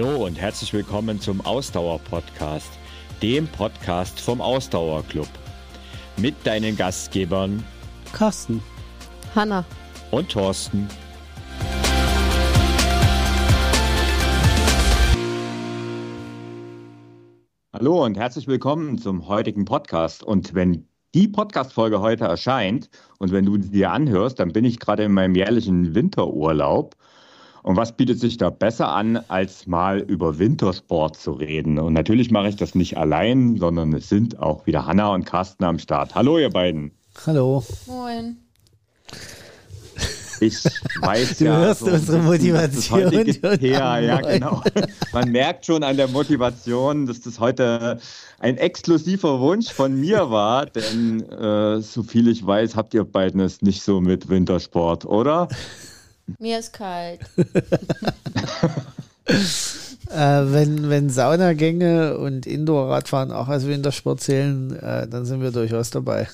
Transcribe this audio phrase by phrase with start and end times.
[0.00, 2.70] Hallo und herzlich willkommen zum Ausdauer-Podcast,
[3.20, 5.28] dem Podcast vom Ausdauerclub.
[6.16, 7.62] Mit deinen Gastgebern
[8.14, 8.62] Carsten,
[9.34, 9.62] Hanna
[10.10, 10.88] und Thorsten.
[17.74, 20.22] Hallo und herzlich willkommen zum heutigen Podcast.
[20.22, 24.80] Und wenn die Podcast-Folge heute erscheint und wenn du sie dir anhörst, dann bin ich
[24.80, 26.96] gerade in meinem jährlichen Winterurlaub.
[27.62, 31.78] Und was bietet sich da besser an, als mal über Wintersport zu reden?
[31.78, 35.64] Und natürlich mache ich das nicht allein, sondern es sind auch wieder Hanna und Carsten
[35.64, 36.14] am Start.
[36.14, 36.92] Hallo, ihr beiden.
[37.26, 37.62] Hallo.
[37.86, 38.38] Moin.
[40.40, 40.64] Ich
[41.02, 41.58] weiß Du ja.
[41.58, 43.02] hörst so unsere das Motivation
[43.42, 44.32] am ja, Moin.
[44.32, 44.62] genau.
[45.12, 47.98] Man merkt schon an der Motivation, dass das heute
[48.38, 53.40] ein exklusiver Wunsch von mir war, denn äh, so viel ich weiß, habt ihr beiden
[53.40, 55.48] es nicht so mit Wintersport, oder?
[56.38, 57.20] Mir ist kalt.
[60.10, 65.90] Äh, wenn, wenn Saunagänge und Indoor-Radfahren auch als Wintersport zählen, äh, dann sind wir durchaus
[65.90, 66.26] dabei.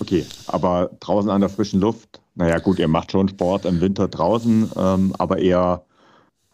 [0.00, 4.08] Okay, aber draußen an der frischen Luft, naja gut, ihr macht schon Sport im Winter
[4.08, 5.84] draußen, ähm, aber eher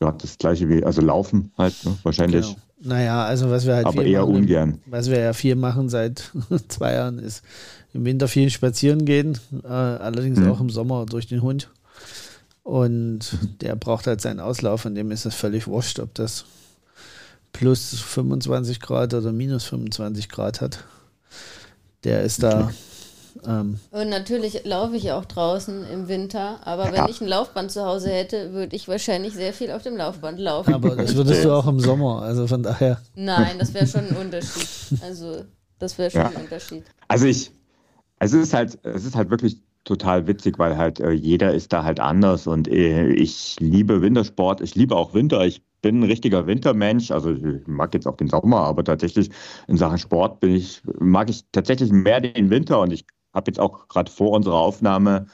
[0.02, 2.58] ja, das gleiche wie, also Laufen halt, ne, wahrscheinlich, Genau.
[2.82, 4.78] Naja, also was wir halt aber viel eher machen, ungern.
[4.86, 6.30] Was wir ja viel machen seit
[6.68, 7.42] zwei Jahren, ist
[7.94, 10.50] im Winter viel spazieren gehen, äh, allerdings Mhm.
[10.50, 11.70] auch im Sommer durch den Hund.
[12.62, 16.44] Und der braucht halt seinen Auslauf und dem ist es völlig wurscht, ob das
[17.52, 20.84] plus 25 Grad oder minus 25 Grad hat.
[22.04, 22.70] Der ist da.
[23.46, 26.92] Ähm, Und natürlich laufe ich auch draußen im Winter, aber Ja.
[27.04, 30.38] wenn ich ein Laufband zu Hause hätte, würde ich wahrscheinlich sehr viel auf dem Laufband
[30.38, 30.74] laufen.
[30.74, 32.22] aber das würdest du auch im Sommer.
[32.22, 33.00] Also von daher.
[33.14, 34.66] Nein, das wäre schon ein Unterschied.
[35.02, 35.44] Also,
[35.78, 36.28] das wäre schon Ja.
[36.28, 36.84] ein Unterschied.
[37.08, 37.50] Also ich,
[38.18, 41.72] also es ist halt, es ist halt wirklich total witzig, weil halt äh, jeder ist
[41.72, 46.04] da halt anders und äh, ich liebe Wintersport, ich liebe auch Winter, ich bin ein
[46.04, 49.30] richtiger Wintermensch, also ich mag jetzt auch den Sommer, aber tatsächlich
[49.68, 53.60] in Sachen Sport bin ich, mag ich tatsächlich mehr den Winter und ich habe jetzt
[53.60, 55.26] auch gerade vor unserer Aufnahme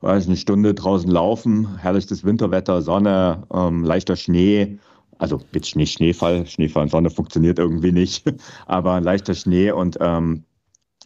[0.00, 4.78] war eine Stunde draußen laufen, herrliches Winterwetter, Sonne, ähm, leichter Schnee,
[5.18, 8.24] also jetzt Schnee, Schneefall, Schneefall und Sonne funktioniert irgendwie nicht,
[8.66, 10.44] aber leichter Schnee und ähm,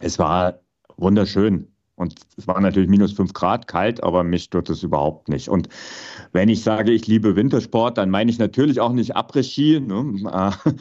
[0.01, 0.61] es war
[0.97, 1.76] wunderschön.
[1.97, 5.49] Und es war natürlich minus fünf Grad kalt, aber mich stört es überhaupt nicht.
[5.49, 5.69] Und
[6.33, 10.05] wenn ich sage, ich liebe Wintersport, dann meine ich natürlich auch nicht Après-Ski, ne,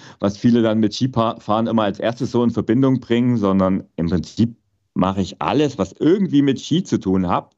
[0.19, 4.57] was viele dann mit Skifahren immer als erstes so in Verbindung bringen, sondern im Prinzip
[4.93, 7.55] mache ich alles, was irgendwie mit Ski zu tun hat.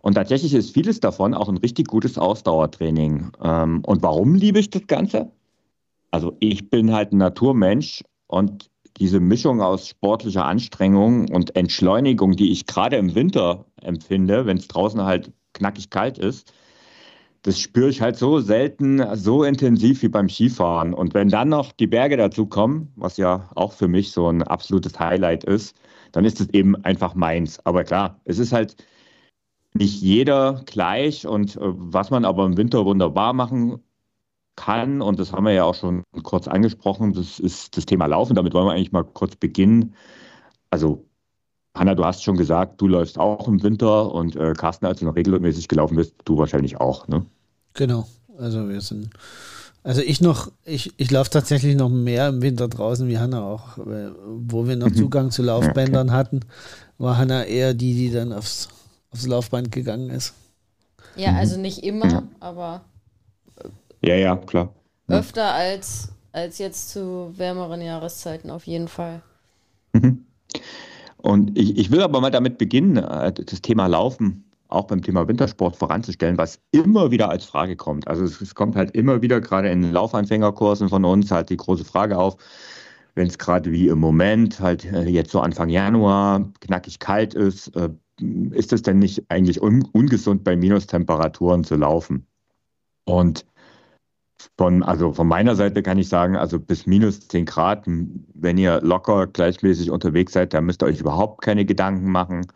[0.00, 3.32] Und tatsächlich ist vieles davon auch ein richtig gutes Ausdauertraining.
[3.42, 5.30] Ähm, Und warum liebe ich das Ganze?
[6.10, 12.52] Also ich bin halt ein Naturmensch und diese Mischung aus sportlicher Anstrengung und Entschleunigung, die
[12.52, 16.52] ich gerade im Winter empfinde, wenn es draußen halt knackig kalt ist,
[17.42, 20.92] das spüre ich halt so selten, so intensiv wie beim Skifahren.
[20.92, 24.42] Und wenn dann noch die Berge dazu kommen, was ja auch für mich so ein
[24.42, 25.74] absolutes Highlight ist,
[26.12, 27.58] dann ist es eben einfach meins.
[27.64, 28.76] Aber klar, es ist halt
[29.72, 33.80] nicht jeder gleich und äh, was man aber im Winter wunderbar machen
[34.60, 38.34] kann, und das haben wir ja auch schon kurz angesprochen, das ist das Thema Laufen.
[38.34, 39.94] Damit wollen wir eigentlich mal kurz beginnen.
[40.70, 41.06] Also,
[41.74, 45.06] Hanna, du hast schon gesagt, du läufst auch im Winter und äh, Carsten, als du
[45.06, 47.24] noch regelmäßig gelaufen bist, du wahrscheinlich auch, ne?
[47.74, 48.06] Genau.
[48.38, 49.10] Also wir sind.
[49.82, 53.78] Also ich noch, ich, ich laufe tatsächlich noch mehr im Winter draußen wie Hanna auch.
[53.78, 56.40] Wo wir noch Zugang zu Laufbändern hatten,
[56.98, 58.68] war Hanna eher die, die dann aufs,
[59.10, 60.34] aufs Laufband gegangen ist.
[61.16, 62.82] Ja, also nicht immer, aber
[64.02, 64.74] Ja, ja, klar.
[65.08, 65.18] Ja.
[65.18, 69.22] öfter als, als jetzt zu wärmeren Jahreszeiten auf jeden Fall.
[71.16, 75.26] Und ich, ich will aber mal damit beginnen, äh, das Thema Laufen auch beim Thema
[75.26, 78.06] Wintersport voranzustellen, was immer wieder als Frage kommt.
[78.08, 81.84] Also es, es kommt halt immer wieder gerade in Laufanfängerkursen von uns halt die große
[81.84, 82.36] Frage auf,
[83.14, 87.74] wenn es gerade wie im Moment halt äh, jetzt so Anfang Januar knackig kalt ist,
[87.76, 87.90] äh,
[88.50, 92.26] ist es denn nicht eigentlich un ungesund bei Minustemperaturen zu laufen?
[93.04, 93.44] Und
[94.56, 98.80] von, also von meiner Seite kann ich sagen, also bis minus 10 Grad, wenn ihr
[98.82, 102.46] locker gleichmäßig unterwegs seid, da müsst ihr euch überhaupt keine Gedanken machen.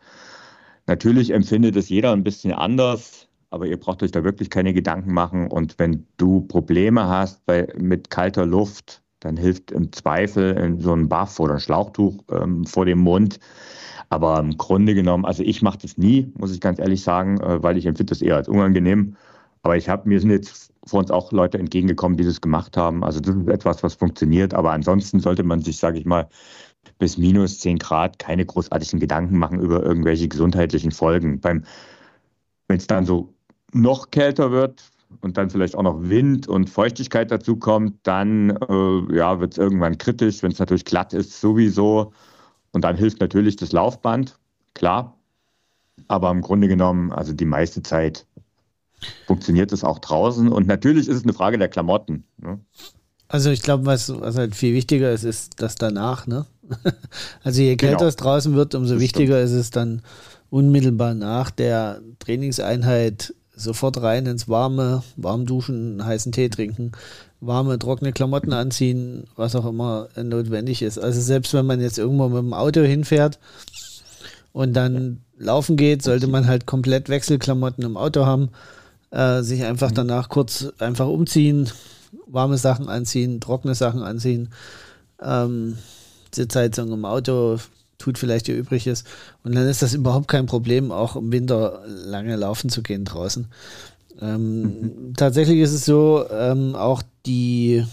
[0.86, 5.12] Natürlich empfindet es jeder ein bisschen anders, aber ihr braucht euch da wirklich keine Gedanken
[5.12, 5.50] machen.
[5.50, 11.08] Und wenn du Probleme hast bei, mit kalter Luft, dann hilft im Zweifel so ein
[11.08, 13.40] Buff oder ein Schlauchtuch ähm, vor dem Mund.
[14.10, 17.62] Aber im Grunde genommen, also ich mache das nie, muss ich ganz ehrlich sagen, äh,
[17.62, 19.16] weil ich empfinde das eher als unangenehm.
[19.62, 23.04] Aber ich habe, mir jetzt vor uns auch Leute entgegengekommen, die das gemacht haben.
[23.04, 24.54] Also das ist etwas, was funktioniert.
[24.54, 26.28] Aber ansonsten sollte man sich, sage ich mal,
[26.98, 31.42] bis minus 10 Grad keine großartigen Gedanken machen über irgendwelche gesundheitlichen Folgen.
[31.42, 31.64] Wenn
[32.68, 33.34] es dann so
[33.72, 34.82] noch kälter wird,
[35.20, 39.58] und dann vielleicht auch noch Wind und Feuchtigkeit dazu kommt, dann äh, ja, wird es
[39.58, 42.12] irgendwann kritisch, wenn es natürlich glatt ist, sowieso.
[42.72, 44.38] Und dann hilft natürlich das Laufband,
[44.74, 45.16] klar.
[46.08, 48.26] Aber im Grunde genommen, also die meiste Zeit
[49.26, 50.48] funktioniert es auch draußen.
[50.48, 52.24] Und natürlich ist es eine Frage der Klamotten.
[52.38, 52.58] Ne?
[53.28, 56.46] Also ich glaube, was, was halt viel wichtiger ist, ist das danach, ne?
[57.42, 58.08] Also je kälter genau.
[58.08, 59.50] es draußen wird, umso das wichtiger stimmt.
[59.50, 60.02] ist es dann
[60.50, 66.92] unmittelbar nach der Trainingseinheit sofort rein ins Warme, warm duschen, heißen Tee trinken,
[67.40, 70.98] warme, trockene Klamotten anziehen, was auch immer notwendig ist.
[70.98, 73.38] Also selbst wenn man jetzt irgendwo mit dem Auto hinfährt
[74.52, 78.50] und dann laufen geht, sollte man halt komplett Wechselklamotten im Auto haben,
[79.14, 79.94] äh, sich einfach mhm.
[79.94, 81.70] danach kurz einfach umziehen,
[82.26, 84.50] warme Sachen anziehen, trockene Sachen anziehen,
[85.22, 85.78] ähm,
[86.34, 87.58] Sitzheizung im Auto
[87.98, 89.04] tut vielleicht ihr Übriges.
[89.44, 93.46] Und dann ist das überhaupt kein Problem, auch im Winter lange laufen zu gehen draußen.
[94.20, 95.14] Ähm, mhm.
[95.16, 97.84] Tatsächlich ist es so, ähm, auch die,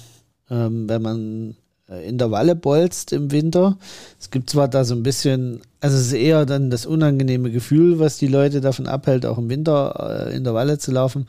[0.49, 1.55] ähm, wenn man
[1.99, 3.77] Intervalle bolzt im Winter.
[4.19, 7.99] Es gibt zwar da so ein bisschen, also es ist eher dann das unangenehme Gefühl,
[7.99, 11.27] was die Leute davon abhält, auch im Winter äh, Intervalle zu laufen,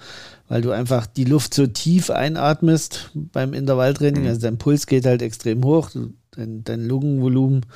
[0.48, 4.22] weil du einfach die Luft so tief einatmest beim Intervalltraining.
[4.22, 4.28] Mhm.
[4.28, 5.90] Also dein Puls geht halt extrem hoch,
[6.30, 7.66] dein, dein Lungenvolumen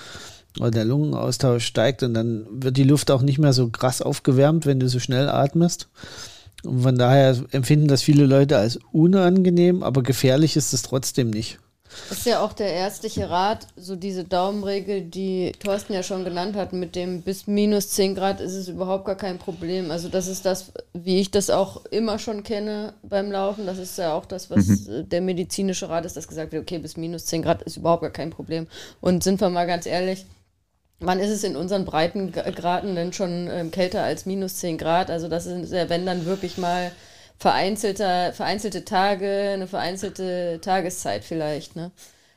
[0.61, 4.65] oder der Lungenaustausch steigt und dann wird die Luft auch nicht mehr so krass aufgewärmt,
[4.65, 5.89] wenn du so schnell atmest.
[6.65, 11.59] Und von daher empfinden das viele Leute als unangenehm, aber gefährlich ist es trotzdem nicht.
[12.09, 16.57] Das ist ja auch der ärztliche Rat, so diese Daumenregel, die Thorsten ja schon genannt
[16.57, 19.91] hat, mit dem bis minus 10 Grad ist es überhaupt gar kein Problem.
[19.91, 23.67] Also das ist das, wie ich das auch immer schon kenne beim Laufen.
[23.67, 25.09] Das ist ja auch das, was mhm.
[25.09, 28.11] der medizinische Rat ist, dass gesagt wird, okay, bis minus 10 Grad ist überhaupt gar
[28.11, 28.67] kein Problem.
[29.01, 30.27] Und sind wir mal ganz ehrlich,
[30.99, 35.11] Wann ist es in unseren Breitengraden denn schon ähm, kälter als minus 10 Grad?
[35.11, 36.91] Also das ist ja, wenn dann wirklich mal
[37.39, 41.77] vereinzelte, vereinzelte Tage, eine vereinzelte Tageszeit vielleicht.
[41.77, 41.91] Ne?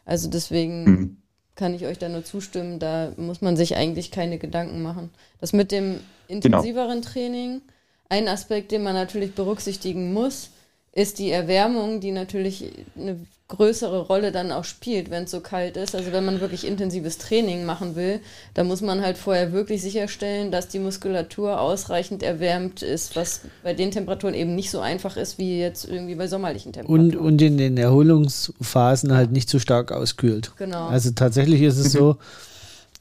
[0.05, 1.17] Also deswegen mhm.
[1.55, 5.11] kann ich euch da nur zustimmen, da muss man sich eigentlich keine Gedanken machen.
[5.39, 7.11] Das mit dem intensiveren genau.
[7.11, 7.61] Training,
[8.09, 10.49] ein Aspekt, den man natürlich berücksichtigen muss,
[10.91, 13.19] ist die Erwärmung, die natürlich eine
[13.49, 15.95] größere Rolle dann auch spielt, wenn es so kalt ist.
[15.95, 18.21] Also wenn man wirklich intensives Training machen will,
[18.53, 23.73] dann muss man halt vorher wirklich sicherstellen, dass die Muskulatur ausreichend erwärmt ist, was bei
[23.73, 27.15] den Temperaturen eben nicht so einfach ist wie jetzt irgendwie bei sommerlichen Temperaturen.
[27.15, 30.51] Und, und in den Erholungsphasen halt nicht zu so stark auskühlt.
[30.57, 30.87] Genau.
[30.87, 32.17] Also tatsächlich ist es so,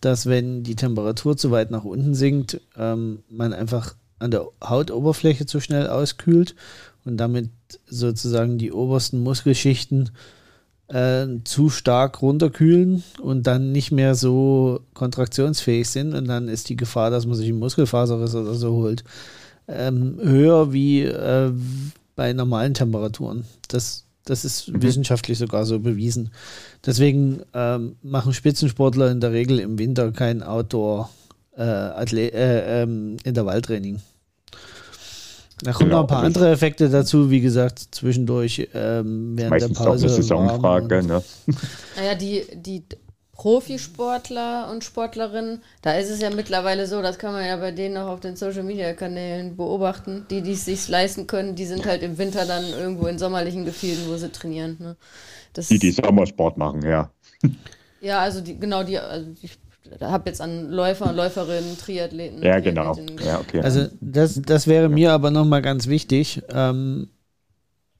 [0.00, 5.44] dass wenn die Temperatur zu weit nach unten sinkt, ähm, man einfach an der Hautoberfläche
[5.44, 6.54] zu schnell auskühlt
[7.04, 7.50] und damit
[7.86, 10.10] sozusagen die obersten Muskelschichten
[10.88, 16.76] äh, zu stark runterkühlen und dann nicht mehr so kontraktionsfähig sind und dann ist die
[16.76, 19.04] Gefahr, dass man sich einen Muskelfaserriss oder so holt,
[19.66, 21.52] ähm, höher wie äh,
[22.16, 23.44] bei normalen Temperaturen.
[23.68, 24.82] Das, das ist mhm.
[24.82, 26.30] wissenschaftlich sogar so bewiesen.
[26.84, 31.10] Deswegen ähm, machen Spitzensportler in der Regel im Winter kein Outdoor
[31.56, 34.00] äh, äh, ähm, Intervalltraining.
[35.62, 39.84] Da kommen noch ein paar andere Effekte dazu, wie gesagt, zwischendurch ähm, während Meistens der
[39.84, 40.06] Pause.
[40.06, 41.22] Auch eine Saisonfrage, ne?
[41.96, 42.84] Naja, die, die
[43.32, 47.96] Profisportler und Sportlerinnen, da ist es ja mittlerweile so, das kann man ja bei denen
[47.96, 51.86] auch auf den Social Media Kanälen beobachten, die, die es sich leisten können, die sind
[51.86, 54.76] halt im Winter dann irgendwo in sommerlichen Gefilden, wo sie trainieren.
[54.80, 54.96] Ne?
[55.52, 57.12] Das die, die Sommersport machen, ja.
[58.00, 59.50] Ja, also die, genau, die, also die
[60.00, 62.42] habe jetzt an Läufer und Läuferinnen, Triathleten.
[62.42, 62.96] Ja, genau.
[63.24, 63.60] Ja, okay.
[63.60, 67.08] Also das, das wäre mir aber nochmal ganz wichtig, ähm,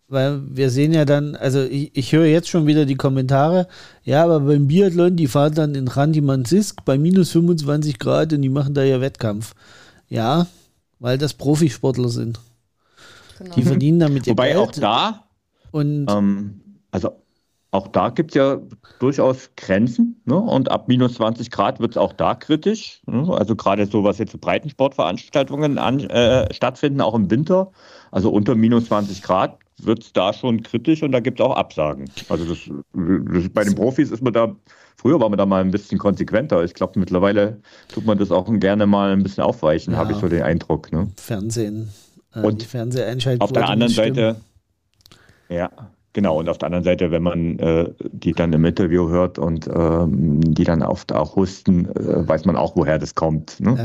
[0.08, 3.68] weil wir sehen ja dann, also ich, ich höre jetzt schon wieder die Kommentare,
[4.04, 8.48] ja, aber beim Biathlon, die fahren dann in Randimansisk bei minus 25 Grad und die
[8.48, 9.54] machen da ja Wettkampf.
[10.08, 10.46] Ja,
[10.98, 12.40] weil das Profisportler sind.
[13.38, 13.54] Genau.
[13.54, 14.58] Die verdienen damit ihr Wobei Geld.
[14.58, 15.28] auch da,
[15.70, 17.12] und ähm, also
[17.70, 18.58] auch da gibt es ja
[18.98, 20.20] durchaus Grenzen.
[20.24, 20.36] Ne?
[20.36, 23.02] Und ab minus 20 Grad wird es auch da kritisch.
[23.06, 23.30] Ne?
[23.30, 27.70] Also gerade so, was jetzt Breitensportveranstaltungen an, äh, stattfinden, auch im Winter.
[28.10, 31.56] Also unter minus 20 Grad wird es da schon kritisch und da gibt es auch
[31.56, 32.10] Absagen.
[32.30, 32.58] Also das,
[32.94, 34.56] das, bei den Profis ist man da,
[34.96, 36.64] früher war man da mal ein bisschen konsequenter.
[36.64, 39.98] Ich glaube, mittlerweile tut man das auch gerne mal ein bisschen aufweichen, ja.
[39.98, 40.90] habe ich so den Eindruck.
[40.90, 41.08] Ne?
[41.16, 41.90] Fernsehen.
[42.34, 42.66] Äh, und
[43.40, 44.36] auf der anderen Seite,
[45.50, 45.70] ja,
[46.14, 49.68] Genau, und auf der anderen Seite, wenn man äh, die dann im Interview hört und
[49.68, 53.60] ähm, die dann oft auch husten, äh, weiß man auch, woher das kommt.
[53.60, 53.72] Ne?
[53.72, 53.82] Äh,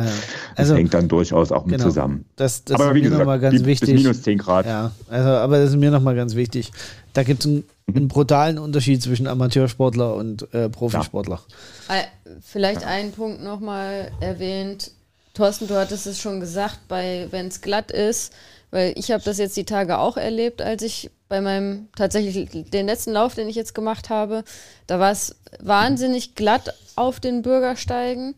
[0.56, 2.26] also, das hängt dann durchaus auch mit genau, zusammen.
[2.38, 3.92] Das, das aber wie gesagt, mal ganz wichtig.
[3.92, 4.66] bis minus 10 Grad.
[4.66, 6.72] Ja, also, aber das ist mir nochmal ganz wichtig.
[7.12, 7.96] Da gibt es einen, mhm.
[7.96, 11.42] einen, brutalen Unterschied zwischen Amateursportler und äh, Profisportler.
[11.90, 11.96] Ja.
[12.42, 12.88] Vielleicht ja.
[12.88, 14.92] einen Punkt nochmal erwähnt.
[15.34, 18.34] Thorsten, du hattest es schon gesagt, wenn es glatt ist,
[18.74, 22.88] weil ich habe das jetzt die Tage auch erlebt, als ich bei meinem tatsächlich den
[22.88, 24.44] letzten Lauf, den ich jetzt gemacht habe,
[24.88, 28.34] da war es wahnsinnig glatt auf den Bürgersteigen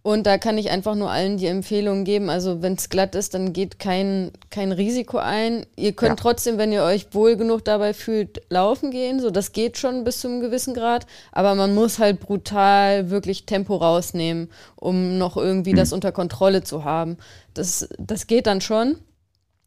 [0.00, 3.34] und da kann ich einfach nur allen die Empfehlung geben, also wenn es glatt ist,
[3.34, 5.66] dann geht kein, kein Risiko ein.
[5.76, 6.16] Ihr könnt ja.
[6.16, 9.20] trotzdem, wenn ihr euch wohl genug dabei fühlt, laufen gehen.
[9.20, 11.06] So, das geht schon bis zu einem gewissen Grad.
[11.30, 15.76] Aber man muss halt brutal wirklich Tempo rausnehmen, um noch irgendwie mhm.
[15.76, 17.18] das unter Kontrolle zu haben.
[17.54, 18.96] Das, das geht dann schon,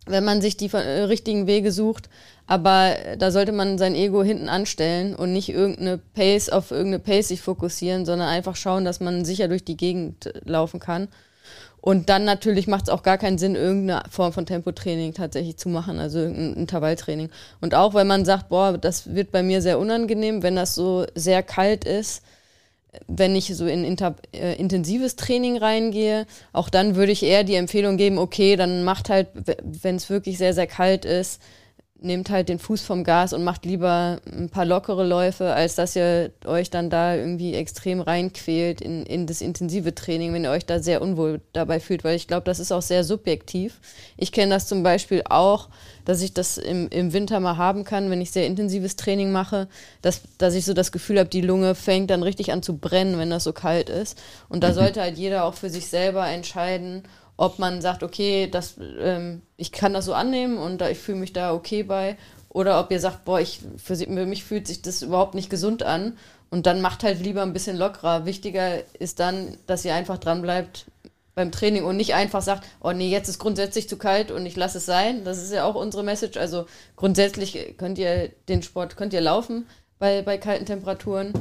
[0.06, 2.10] wenn man sich die äh, richtigen Wege sucht.
[2.48, 7.30] Aber da sollte man sein Ego hinten anstellen und nicht irgendeine Pace auf irgendeine Pace
[7.30, 11.08] sich fokussieren, sondern einfach schauen, dass man sicher durch die Gegend laufen kann.
[11.86, 15.70] Und dann natürlich macht es auch gar keinen Sinn, irgendeine Form von Tempotraining tatsächlich zu
[15.70, 17.30] machen, also irgendein Intervalltraining.
[17.62, 21.06] Und auch wenn man sagt, boah, das wird bei mir sehr unangenehm, wenn das so
[21.14, 22.24] sehr kalt ist,
[23.08, 27.56] wenn ich so in inter, äh, intensives Training reingehe, auch dann würde ich eher die
[27.56, 29.28] Empfehlung geben, okay, dann macht halt,
[29.62, 31.42] wenn es wirklich sehr, sehr kalt ist,
[32.06, 35.96] nehmt halt den Fuß vom Gas und macht lieber ein paar lockere Läufe, als dass
[35.96, 40.66] ihr euch dann da irgendwie extrem reinquält in, in das intensive Training, wenn ihr euch
[40.66, 43.80] da sehr unwohl dabei fühlt, weil ich glaube, das ist auch sehr subjektiv.
[44.18, 45.70] Ich kenne das zum Beispiel auch,
[46.06, 49.68] dass ich das im, im Winter mal haben kann, wenn ich sehr intensives Training mache,
[50.02, 53.18] dass, dass ich so das Gefühl habe, die Lunge fängt dann richtig an zu brennen,
[53.18, 54.18] wenn das so kalt ist.
[54.48, 54.74] Und da mhm.
[54.74, 57.04] sollte halt jeder auch für sich selber entscheiden,
[57.38, 61.18] ob man sagt, okay, das, ähm, ich kann das so annehmen und da, ich fühle
[61.18, 62.18] mich da okay bei.
[62.50, 65.84] Oder ob ihr sagt, boah, ich, für, für mich fühlt sich das überhaupt nicht gesund
[65.84, 66.18] an.
[66.50, 68.26] Und dann macht halt lieber ein bisschen lockerer.
[68.26, 70.86] Wichtiger ist dann, dass ihr einfach dran bleibt
[71.36, 74.56] beim Training und nicht einfach sagt, oh nee, jetzt ist grundsätzlich zu kalt und ich
[74.56, 75.26] lasse es sein.
[75.26, 76.38] Das ist ja auch unsere Message.
[76.38, 76.66] Also
[76.96, 79.68] grundsätzlich könnt ihr den Sport, könnt ihr laufen
[80.00, 81.34] bei, bei kalten Temperaturen.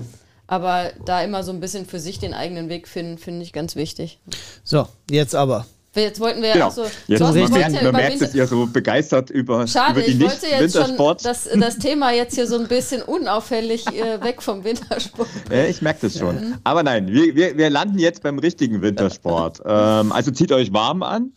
[0.46, 3.76] Aber da immer so ein bisschen für sich den eigenen Weg finden, finde ich ganz
[3.76, 4.18] wichtig.
[4.62, 5.64] So, jetzt aber.
[5.94, 6.64] Jetzt wollten wir genau.
[6.64, 6.86] ja auch so.
[7.06, 10.20] Jetzt man, merkt, ja man merkt, dass ihr so begeistert über, Schade, über die ich
[10.20, 14.64] wollte jetzt schon das, das Thema jetzt hier so ein bisschen unauffällig äh, weg vom
[14.64, 15.28] Wintersport.
[15.50, 16.56] Ja, ich merke das schon.
[16.64, 19.60] Aber nein, wir, wir, wir landen jetzt beim richtigen Wintersport.
[19.66, 21.32] ähm, also zieht euch warm an.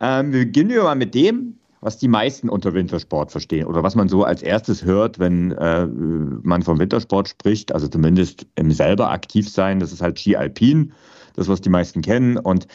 [0.00, 3.94] Ähm, wir beginnen wir mal mit dem, was die meisten unter Wintersport verstehen oder was
[3.94, 9.10] man so als erstes hört, wenn äh, man vom Wintersport spricht, also zumindest im selber
[9.10, 10.92] aktiv sein, das ist halt Ski Alpin,
[11.36, 12.66] das was die meisten kennen und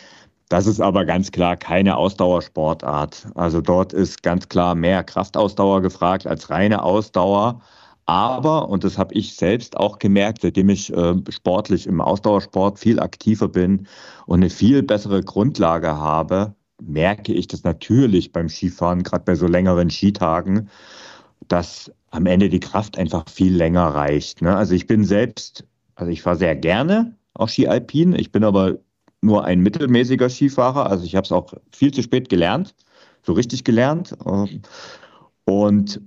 [0.49, 3.27] das ist aber ganz klar keine Ausdauersportart.
[3.35, 7.61] Also dort ist ganz klar mehr Kraftausdauer gefragt als reine Ausdauer.
[8.05, 12.99] Aber, und das habe ich selbst auch gemerkt, seitdem ich äh, sportlich im Ausdauersport viel
[12.99, 13.87] aktiver bin
[14.25, 19.47] und eine viel bessere Grundlage habe, merke ich das natürlich beim Skifahren, gerade bei so
[19.47, 20.69] längeren Skitagen,
[21.47, 24.41] dass am Ende die Kraft einfach viel länger reicht.
[24.41, 24.55] Ne?
[24.55, 28.13] Also ich bin selbst, also ich fahre sehr gerne auch Ski Alpin.
[28.13, 28.79] Ich bin aber
[29.23, 30.89] nur ein mittelmäßiger Skifahrer.
[30.89, 32.75] Also ich habe es auch viel zu spät gelernt,
[33.21, 34.15] so richtig gelernt.
[35.45, 36.01] Und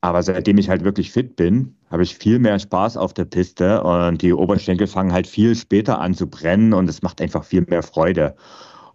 [0.00, 3.82] aber seitdem ich halt wirklich fit bin, habe ich viel mehr Spaß auf der Piste
[3.82, 7.62] und die Oberschenkel fangen halt viel später an zu brennen und es macht einfach viel
[7.62, 8.36] mehr Freude.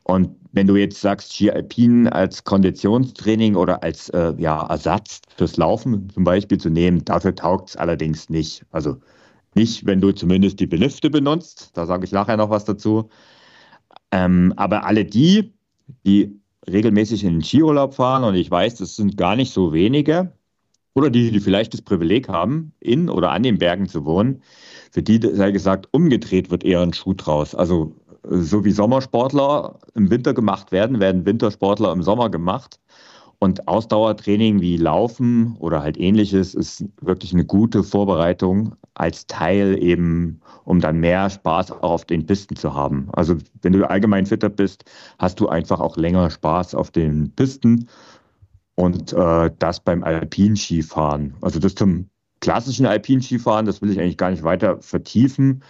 [0.04, 5.58] Und wenn du jetzt sagst, Ski Alpin als Konditionstraining oder als äh, ja, Ersatz fürs
[5.58, 8.66] Laufen zum Beispiel zu nehmen, dafür taugt es allerdings nicht.
[8.72, 8.98] Also
[9.54, 13.10] nicht, wenn du zumindest die Belüfte benutzt, da sage ich nachher noch was dazu.
[14.12, 15.54] Ähm, aber alle die,
[16.06, 16.40] die
[16.70, 20.34] regelmäßig in den Skiurlaub fahren, und ich weiß, das sind gar nicht so wenige,
[20.94, 24.44] oder die, die vielleicht das Privileg haben, in oder an den Bergen zu wohnen,
[24.92, 27.56] für die, sei gesagt, umgedreht wird eher ein Schuh draus.
[27.56, 32.80] Also so wie Sommersportler im Winter gemacht werden, werden Wintersportler im Sommer gemacht.
[33.44, 40.42] Und Ausdauertraining wie Laufen oder halt ähnliches ist wirklich eine gute Vorbereitung als Teil eben,
[40.64, 43.10] um dann mehr Spaß auch auf den Pisten zu haben.
[43.14, 44.86] Also wenn du allgemein fitter bist,
[45.18, 47.90] hast du einfach auch länger Spaß auf den Pisten
[48.76, 51.34] und äh, das beim Alpinskifahren.
[51.42, 55.64] Also das zum klassischen Alpinskifahren, das will ich eigentlich gar nicht weiter vertiefen.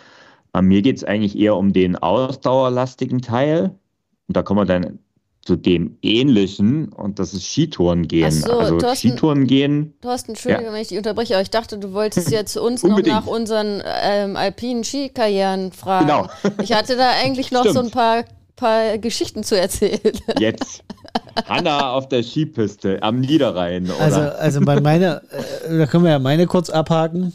[0.54, 3.80] Äh, mir geht es eigentlich eher um den ausdauerlastigen Teil.
[4.28, 5.00] Und da kommen wir dann
[5.44, 8.32] zu dem ähnlichen und das ist Skitouren gehen.
[8.32, 9.94] So, also Thorsten, Skitouren gehen.
[10.02, 10.74] Thorsten, Entschuldigung, ja.
[10.74, 14.36] wenn ich dich unterbreche, aber ich dachte, du wolltest jetzt uns noch nach unseren ähm,
[14.36, 16.08] alpinen Skikarrieren fragen.
[16.08, 16.30] Genau.
[16.62, 20.00] Ich hatte da eigentlich noch so ein paar, paar Geschichten zu erzählen.
[20.40, 20.84] Jetzt.
[21.48, 23.86] Hanna auf der Skipiste am Niederrhein.
[23.86, 24.00] Oder?
[24.00, 25.24] Also, also bei meiner,
[25.68, 27.34] äh, da können wir ja meine kurz abhaken.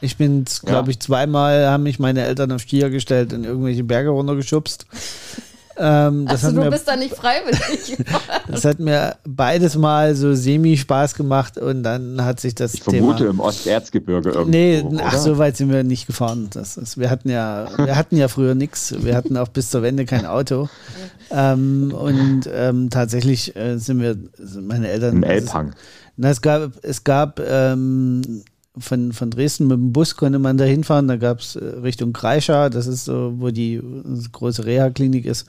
[0.00, 4.10] Ich bin, glaube ich, zweimal haben mich meine Eltern auf Skier gestellt und irgendwelche Berge
[4.10, 4.86] runtergeschubst.
[5.84, 7.98] Ähm, das also hat du mir, bist da nicht freiwillig.
[8.48, 13.18] das hat mir beides mal so semi-Spaß gemacht und dann hat sich das Ich vermute
[13.18, 13.30] Thema...
[13.30, 14.50] im Osterzgebirge irgendwo.
[14.50, 15.04] Nee, oder?
[15.06, 16.48] ach, so weit sind wir nicht gefahren.
[16.52, 18.94] Das ist, wir hatten ja, wir hatten ja früher nichts.
[18.96, 20.68] Wir hatten auch bis zur Wende kein Auto.
[21.32, 25.16] Ähm, und ähm, tatsächlich äh, sind wir, sind meine Eltern.
[25.16, 25.74] Im Elbhang.
[26.16, 28.44] Na, es gab, es gab ähm,
[28.78, 31.08] von, von Dresden mit dem Bus konnte man da hinfahren.
[31.08, 33.82] Da gab es äh, Richtung Kreischa, das ist so, wo die äh,
[34.32, 35.46] große Reha-Klinik ist.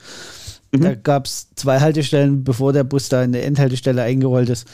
[0.75, 4.68] Da gab es zwei Haltestellen, bevor der Bus da in der Endhaltestelle eingerollt ist.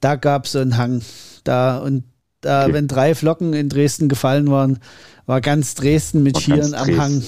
[0.00, 1.00] Da gab es so einen Hang.
[1.44, 2.04] Da und
[2.42, 2.74] da, Okay.
[2.74, 4.78] wenn drei Flocken in Dresden gefallen waren,
[5.24, 7.22] war ganz Dresden mit War ganz am Hang.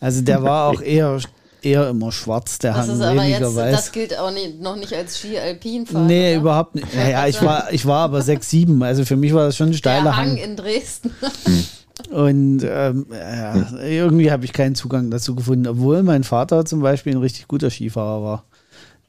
[0.00, 1.18] Also der war auch eher,
[1.62, 3.76] eher immer schwarz, der Das Hang, ist aber weniger jetzt, weiß.
[3.76, 6.06] das gilt auch nicht, noch nicht als Ski-Alpin-Fahren.
[6.06, 6.40] Nee, oder?
[6.40, 6.94] überhaupt nicht.
[6.94, 8.82] Naja, ich war, ich war aber 6, 7.
[8.82, 10.36] Also für mich war das schon ein Der steiler Hang Hang.
[10.36, 11.10] in Dresden.
[12.10, 17.12] Und ähm, ja, irgendwie habe ich keinen Zugang dazu gefunden, obwohl mein Vater zum Beispiel
[17.14, 18.44] ein richtig guter Skifahrer war.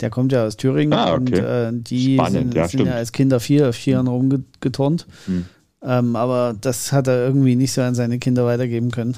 [0.02, 1.40] Der kommt ja aus Thüringen Ah, und okay.
[1.40, 5.06] äh, die Spannend, sind, ja, sind ja als Kinder viel auf Skiern rumgeturnt.
[5.26, 5.46] Hm.
[5.84, 9.16] Ähm, aber das hat er irgendwie nicht so an seine Kinder weitergeben können.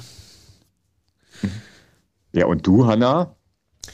[2.34, 3.34] Ja, und du, Hanna?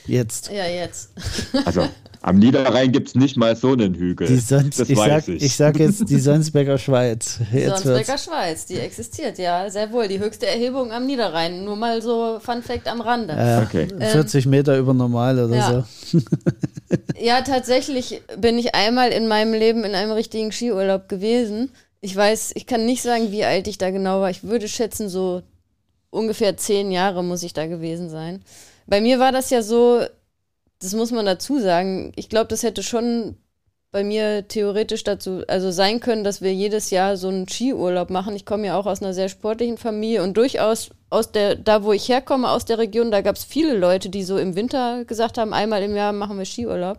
[0.07, 0.51] Jetzt.
[0.51, 1.11] Ja, jetzt.
[1.67, 1.87] Also,
[2.23, 4.27] am Niederrhein gibt es nicht mal so einen Hügel.
[4.29, 5.43] Die Sons, das ich, weiß sag, ich.
[5.43, 7.41] ich sag jetzt die Sonsbecker Schweiz.
[7.53, 8.25] Jetzt Sonsbecker wird's.
[8.25, 10.07] Schweiz, die existiert, ja, sehr wohl.
[10.07, 11.65] Die höchste Erhebung am Niederrhein.
[11.65, 13.33] Nur mal so Fun Fact am Rande.
[13.35, 13.89] Äh, Okay.
[13.99, 15.85] 40 Meter über normal oder Ja.
[16.05, 16.19] so.
[17.21, 21.71] Ja, tatsächlich bin ich einmal in meinem Leben in einem richtigen Skiurlaub gewesen.
[22.01, 24.31] Ich weiß, ich kann nicht sagen, wie alt ich da genau war.
[24.31, 25.43] Ich würde schätzen, so
[26.11, 28.43] ungefähr zehn Jahre muss ich da gewesen sein.
[28.87, 30.03] Bei mir war das ja so,
[30.81, 33.37] das muss man dazu sagen, ich glaube, das hätte schon
[33.93, 38.37] bei mir theoretisch dazu, also sein können, dass wir jedes Jahr so einen Skiurlaub machen.
[38.37, 41.93] Ich komme ja auch aus einer sehr sportlichen Familie und durchaus aus der, da wo
[41.93, 45.39] ich herkomme, aus der Region, da gab es viele Leute, die so im Winter gesagt
[45.39, 46.99] haben, einmal im Jahr machen wir Skiurlaub.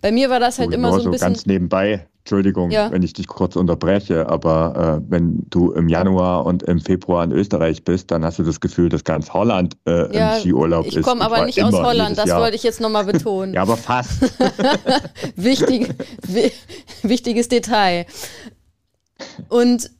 [0.00, 1.26] Bei mir war das halt Du, immer nur so ein bisschen.
[1.26, 2.90] ganz nebenbei, Entschuldigung, Ja.
[2.92, 7.32] wenn ich dich kurz unterbreche, aber äh, wenn du im Januar und im Februar in
[7.32, 10.96] Österreich bist, dann hast du das Gefühl, dass ganz Holland äh, Ja, im Skiurlaub ist.
[10.98, 12.40] ich komme aber nicht aus Holland, das Jahr.
[12.40, 13.54] wollte ich jetzt nochmal betonen.
[13.54, 14.20] Ja, aber fast.
[15.36, 15.94] Wichtig,
[16.26, 16.52] wi
[17.02, 18.06] wichtiges Detail.
[19.48, 19.90] Und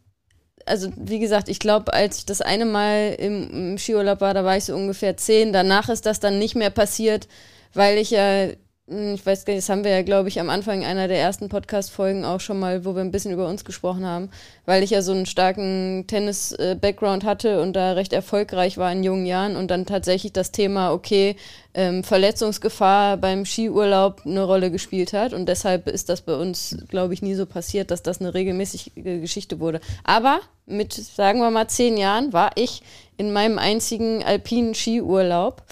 [0.67, 4.45] also wie gesagt, ich glaube, als ich das eine Mal im, im Skiurlaub war, da
[4.45, 5.53] war ich so ungefähr zehn.
[5.53, 7.27] Danach ist das dann nicht mehr passiert,
[7.75, 8.49] weil ich ja,
[8.91, 11.49] ich weiß gar nicht, das haben wir ja, glaube ich, am Anfang einer der ersten
[11.49, 14.31] Podcast-Folgen auch schon mal, wo wir ein bisschen über uns gesprochen haben,
[14.67, 19.27] weil ich ja so einen starken Tennis-Background hatte und da recht erfolgreich war in jungen
[19.27, 21.37] Jahren und dann tatsächlich das Thema, okay,
[21.73, 27.15] ähm, Verletzungsgefahr beim Skiurlaub eine Rolle gespielt hat und deshalb ist das bei uns, glaube
[27.15, 29.81] ich, nie so passiert, dass das eine regelmäßige Geschichte wurde.
[30.03, 32.83] Aber mit, sagen wir mal, zehn Jahren war ich
[33.17, 35.63] in meinem einzigen alpinen Skiurlaub.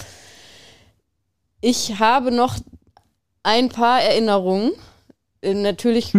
[1.61, 2.55] Ich habe noch
[3.49, 4.73] ein paar Erinnerungen.
[5.41, 6.13] Äh, Natürlich,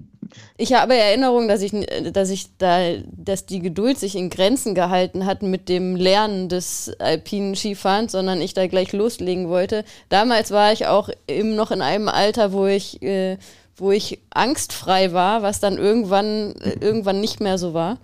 [0.56, 1.72] ich habe Erinnerungen, dass ich,
[2.12, 6.92] dass ich da, dass die Geduld sich in Grenzen gehalten hat mit dem Lernen des
[7.00, 9.84] alpinen Skifahrens, sondern ich da gleich loslegen wollte.
[10.08, 13.38] Damals war ich auch eben noch in einem Alter, wo ich, äh,
[13.76, 17.98] wo ich angstfrei war, was dann irgendwann, äh, irgendwann nicht mehr so war.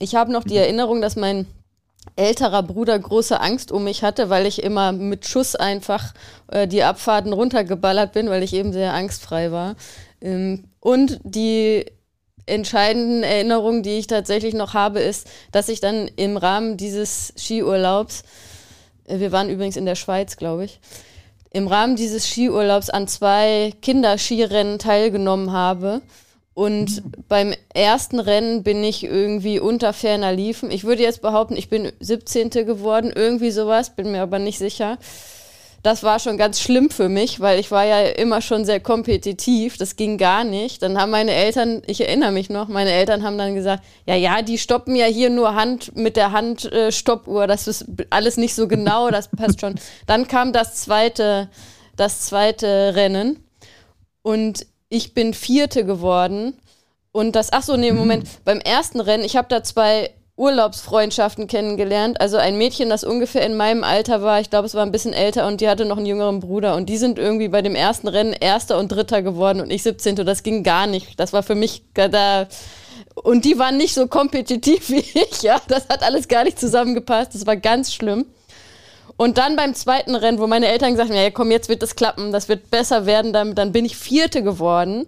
[0.00, 1.46] Ich habe noch die Erinnerung, dass mein
[2.14, 6.14] älterer Bruder große Angst um mich hatte, weil ich immer mit Schuss einfach
[6.48, 9.76] äh, die Abfahrten runtergeballert bin, weil ich eben sehr angstfrei war.
[10.20, 11.84] Ähm, und die
[12.46, 18.22] entscheidenden Erinnerungen, die ich tatsächlich noch habe, ist, dass ich dann im Rahmen dieses Skiurlaubs,
[19.06, 20.80] äh, wir waren übrigens in der Schweiz, glaube ich,
[21.50, 26.02] im Rahmen dieses Skiurlaubs an zwei Kinderskirennen teilgenommen habe.
[26.56, 30.70] Und beim ersten Rennen bin ich irgendwie unter ferner Liefen.
[30.70, 32.48] Ich würde jetzt behaupten, ich bin 17.
[32.48, 34.96] geworden, irgendwie sowas, bin mir aber nicht sicher.
[35.82, 39.76] Das war schon ganz schlimm für mich, weil ich war ja immer schon sehr kompetitiv.
[39.76, 40.80] Das ging gar nicht.
[40.80, 44.40] Dann haben meine Eltern, ich erinnere mich noch, meine Eltern haben dann gesagt, ja, ja,
[44.40, 46.86] die stoppen ja hier nur Hand mit der Handstoppuhr.
[46.86, 47.46] Äh, Stoppuhr.
[47.46, 49.74] das ist alles nicht so genau, das passt schon.
[50.06, 51.50] Dann kam das zweite,
[51.96, 53.44] das zweite Rennen
[54.22, 56.58] und ich bin Vierte geworden.
[57.12, 62.20] Und das, ach so, nee, Moment, beim ersten Rennen, ich habe da zwei Urlaubsfreundschaften kennengelernt.
[62.20, 65.14] Also ein Mädchen, das ungefähr in meinem Alter war, ich glaube, es war ein bisschen
[65.14, 66.76] älter und die hatte noch einen jüngeren Bruder.
[66.76, 70.16] Und die sind irgendwie bei dem ersten Rennen Erster und Dritter geworden und ich 17.
[70.16, 71.18] Das ging gar nicht.
[71.18, 72.46] Das war für mich da.
[73.14, 75.60] Und die waren nicht so kompetitiv wie ich, ja.
[75.68, 77.34] Das hat alles gar nicht zusammengepasst.
[77.34, 78.26] Das war ganz schlimm.
[79.16, 81.96] Und dann beim zweiten Rennen, wo meine Eltern gesagt haben, ja komm, jetzt wird das
[81.96, 85.06] klappen, das wird besser werden, dann, dann bin ich Vierte geworden.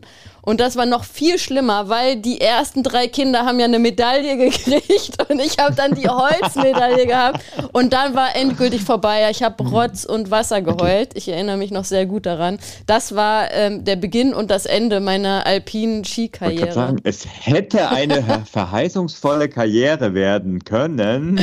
[0.48, 4.38] Und das war noch viel schlimmer, weil die ersten drei Kinder haben ja eine Medaille
[4.50, 9.28] gekriegt und ich habe dann die Holzmedaille gehabt und dann war endgültig vorbei.
[9.30, 11.10] Ich habe Rotz und Wasser geheult.
[11.12, 12.58] Ich erinnere mich noch sehr gut daran.
[12.86, 16.72] Das war ähm, der Beginn und das Ende meiner alpinen Skikarriere.
[16.72, 21.42] Sagen, es hätte eine verheißungsvolle Karriere werden können,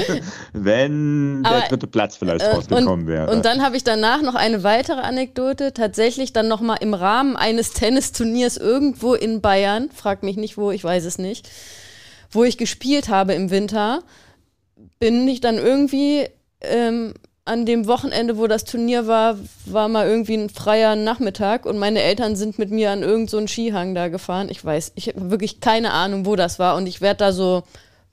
[0.54, 3.32] wenn Aber, der dritte Platz vielleicht äh, rausgekommen wäre.
[3.32, 5.74] Und dann habe ich danach noch eine weitere Anekdote.
[5.74, 10.72] Tatsächlich dann nochmal im Rahmen eines Tennisturniers irgendwie irgendwo in Bayern, frag mich nicht wo,
[10.72, 11.50] ich weiß es nicht,
[12.32, 14.02] wo ich gespielt habe im Winter,
[15.00, 16.28] bin ich dann irgendwie
[16.62, 21.78] ähm, an dem Wochenende, wo das Turnier war, war mal irgendwie ein freier Nachmittag und
[21.78, 24.48] meine Eltern sind mit mir an irgendeinen so Skihang da gefahren.
[24.50, 27.64] Ich weiß, ich habe wirklich keine Ahnung, wo das war und ich werde da so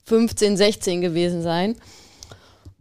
[0.03, 1.75] 15, 16 gewesen sein.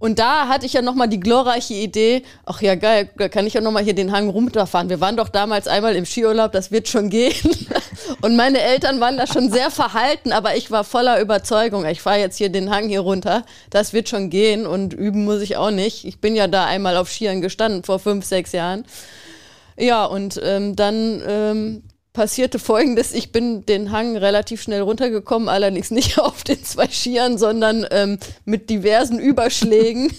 [0.03, 3.55] Und da hatte ich ja nochmal die glorreiche Idee, ach ja geil, da kann ich
[3.55, 4.89] ja nochmal hier den Hang runterfahren.
[4.89, 7.33] Wir waren doch damals einmal im Skiurlaub, das wird schon gehen.
[8.21, 12.19] Und meine Eltern waren da schon sehr verhalten, aber ich war voller Überzeugung, ich fahre
[12.19, 15.71] jetzt hier den Hang hier runter, das wird schon gehen und üben muss ich auch
[15.71, 16.05] nicht.
[16.05, 18.85] Ich bin ja da einmal auf Skiern gestanden vor fünf, sechs Jahren.
[19.79, 21.83] Ja, und ähm, dann ähm,
[22.13, 27.39] passierte folgendes, ich bin den Hang relativ schnell runtergekommen, allerdings nicht auf den zwei Skiern,
[27.39, 30.13] sondern ähm, mit diversen Überschlägen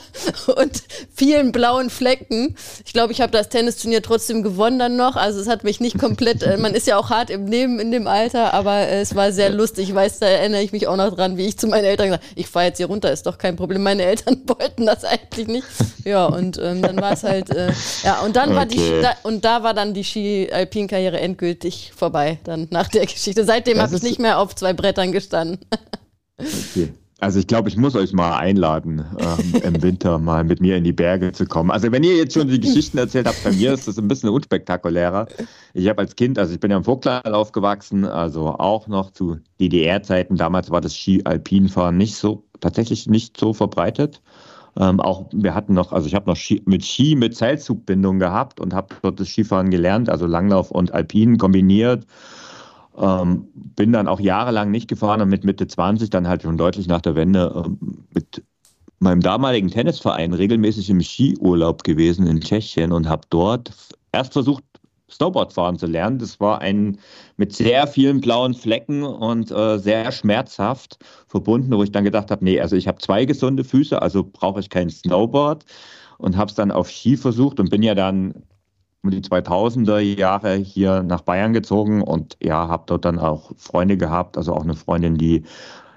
[0.56, 0.82] und
[1.12, 2.56] vielen blauen Flecken.
[2.84, 5.98] Ich glaube, ich habe das Tennisturnier trotzdem gewonnen dann noch, also es hat mich nicht
[5.98, 9.16] komplett, äh, man ist ja auch hart im Leben in dem Alter, aber äh, es
[9.16, 11.66] war sehr lustig, ich weiß, da erinnere ich mich auch noch dran, wie ich zu
[11.66, 14.40] meinen Eltern gesagt habe, ich fahre jetzt hier runter, ist doch kein Problem, meine Eltern
[14.46, 15.66] wollten das eigentlich nicht.
[16.04, 17.72] Ja, und ähm, dann war es halt, äh,
[18.04, 18.56] ja, und dann okay.
[18.56, 23.06] war die, da, und da war dann die Ski-Alpin-Karriere endgültig endgültig vorbei dann nach der
[23.06, 23.44] Geschichte.
[23.44, 25.58] Seitdem habe ich nicht mehr auf zwei Brettern gestanden.
[26.38, 26.92] Okay.
[27.22, 30.84] Also ich glaube, ich muss euch mal einladen, ähm, im Winter mal mit mir in
[30.84, 31.70] die Berge zu kommen.
[31.70, 34.30] Also wenn ihr jetzt schon die Geschichten erzählt habt, bei mir ist das ein bisschen
[34.30, 35.28] unspektakulärer.
[35.74, 39.36] Ich habe als Kind, also ich bin ja im Vogtland aufgewachsen, also auch noch zu
[39.60, 40.36] DDR-Zeiten.
[40.36, 44.22] Damals war das Ski-Alpinfahren nicht so, tatsächlich nicht so verbreitet.
[44.78, 48.60] Ähm, auch wir hatten noch, also ich habe noch Ski, mit Ski mit Seilzugbindung gehabt
[48.60, 52.06] und habe dort das Skifahren gelernt, also Langlauf und Alpinen kombiniert.
[52.98, 56.86] Ähm, bin dann auch jahrelang nicht gefahren und mit Mitte 20 dann halt schon deutlich
[56.86, 58.42] nach der Wende ähm, mit
[58.98, 63.72] meinem damaligen Tennisverein regelmäßig im Skiurlaub gewesen in Tschechien und habe dort
[64.12, 64.62] erst versucht,
[65.10, 66.18] Snowboard fahren zu lernen.
[66.18, 66.98] Das war ein
[67.36, 72.44] mit sehr vielen blauen Flecken und äh, sehr schmerzhaft verbunden, wo ich dann gedacht habe,
[72.44, 75.64] nee, also ich habe zwei gesunde Füße, also brauche ich kein Snowboard
[76.18, 78.34] und habe es dann auf Ski versucht und bin ja dann
[79.02, 83.96] um die 2000er Jahre hier nach Bayern gezogen und ja, habe dort dann auch Freunde
[83.96, 85.44] gehabt, also auch eine Freundin, die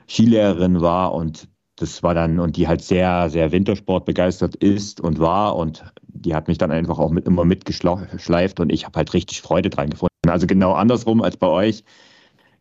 [0.08, 1.48] Skilehrerin war und
[1.84, 6.34] das war dann, und die halt sehr, sehr Wintersport begeistert ist und war und die
[6.34, 9.90] hat mich dann einfach auch mit, immer mitgeschleift und ich habe halt richtig Freude dran
[9.90, 10.30] gefunden.
[10.30, 11.84] Also genau andersrum als bei euch.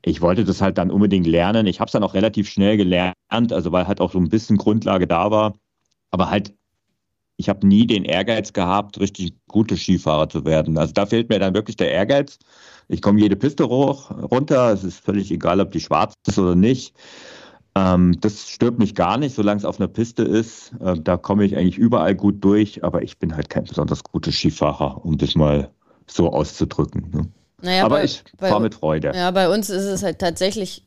[0.05, 1.69] Ich wollte das halt dann unbedingt lernen.
[1.69, 3.15] Ich habe es dann auch relativ schnell gelernt,
[3.53, 5.55] also weil halt auch so ein bisschen Grundlage da war.
[6.11, 6.53] Aber halt,
[7.37, 10.77] ich habe nie den Ehrgeiz gehabt, richtig gute Skifahrer zu werden.
[10.79, 12.41] Also da fehlt mir dann wirklich der Ehrgeiz.
[12.89, 14.73] Ich komme jede Piste hoch, runter.
[14.73, 16.97] Es ist völlig egal, ob die schwarz ist oder nicht.
[17.75, 20.73] Ähm, das stört mich gar nicht, solange es auf einer Piste ist.
[20.81, 24.31] Äh, da komme ich eigentlich überall gut durch, aber ich bin halt kein besonders guter
[24.31, 25.71] Skifahrer, um das mal
[26.07, 27.11] so auszudrücken.
[27.13, 27.29] Ne?
[27.63, 29.13] Naja, aber bei, ich fahre mit Freude.
[29.15, 30.85] Ja, bei uns ist es halt tatsächlich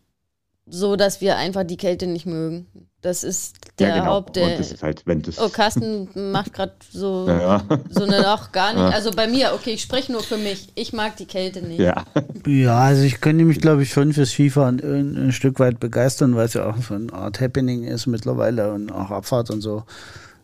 [0.67, 2.67] so, dass wir einfach die Kälte nicht mögen.
[3.01, 4.07] Das ist der ja, genau.
[4.07, 4.35] Haupt.
[4.35, 7.61] Der, das ist halt, wenn das oh, Carsten macht gerade so, ja.
[7.91, 8.95] so eine auch gar nicht.
[8.95, 10.69] Also bei mir, okay, ich spreche nur für mich.
[10.73, 11.79] Ich mag die Kälte nicht.
[11.79, 12.03] Ja,
[12.47, 16.35] ja also ich könnte mich, glaube ich, schon fürs Skifahren ein, ein Stück weit begeistern,
[16.35, 19.83] weil es ja auch so eine Art Happening ist mittlerweile und auch Abfahrt und so.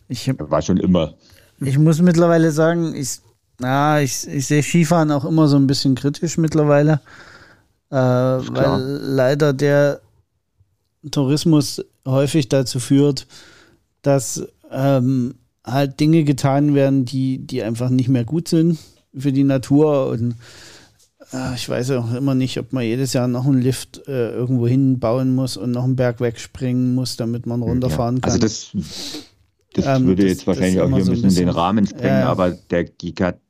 [0.07, 1.15] Ich, War schon immer.
[1.62, 3.21] Ich muss mittlerweile sagen, ich,
[3.57, 6.99] na, ich, ich sehe Skifahren auch immer so ein bisschen kritisch mittlerweile.
[7.89, 9.99] Äh, weil leider der
[11.09, 13.27] Tourismus häufig dazu führt,
[14.01, 18.77] dass ähm, halt Dinge getan werden, die, die einfach nicht mehr gut sind
[19.15, 20.07] für die Natur.
[20.07, 20.35] Und
[21.33, 24.67] äh, ich weiß auch immer nicht, ob man jedes Jahr noch einen Lift äh, irgendwo
[24.67, 28.23] hinbauen muss und noch einen Berg wegspringen muss, damit man runterfahren ja.
[28.23, 28.43] Also kann.
[28.43, 28.87] Also das,
[29.73, 32.29] das ähm, würde das, jetzt wahrscheinlich auch hier ein bisschen, bisschen den Rahmen sprengen, ja.
[32.29, 32.85] aber der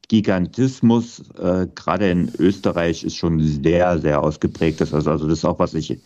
[0.08, 4.82] Gigantismus, äh, gerade in Österreich, ist schon sehr, sehr ausgeprägt.
[4.82, 5.98] Das, also, also das ist auch, was ich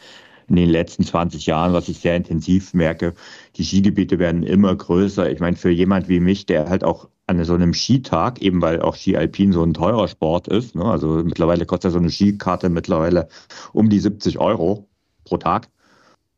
[0.48, 3.14] in den letzten 20 Jahren, was ich sehr intensiv merke.
[3.56, 5.32] Die Skigebiete werden immer größer.
[5.32, 8.82] Ich meine, für jemand wie mich, der halt auch an so einem Skitag, eben weil
[8.82, 10.86] auch Ski Alpin so ein teurer Sport ist, ne?
[10.86, 13.28] also mittlerweile kostet so eine Skikarte mittlerweile
[13.74, 14.88] um die 70 Euro
[15.24, 15.70] pro Tag.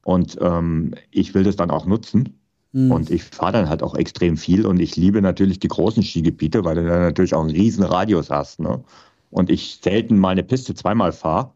[0.04, 2.40] Und ähm, ich will das dann auch nutzen.
[2.72, 2.92] Mhm.
[2.92, 6.64] Und ich fahre dann halt auch extrem viel und ich liebe natürlich die großen Skigebiete,
[6.64, 8.62] weil du dann natürlich auch einen riesen Radius hast.
[8.62, 8.82] Ne?
[9.30, 11.52] Und ich selten mal eine Piste zweimal fahre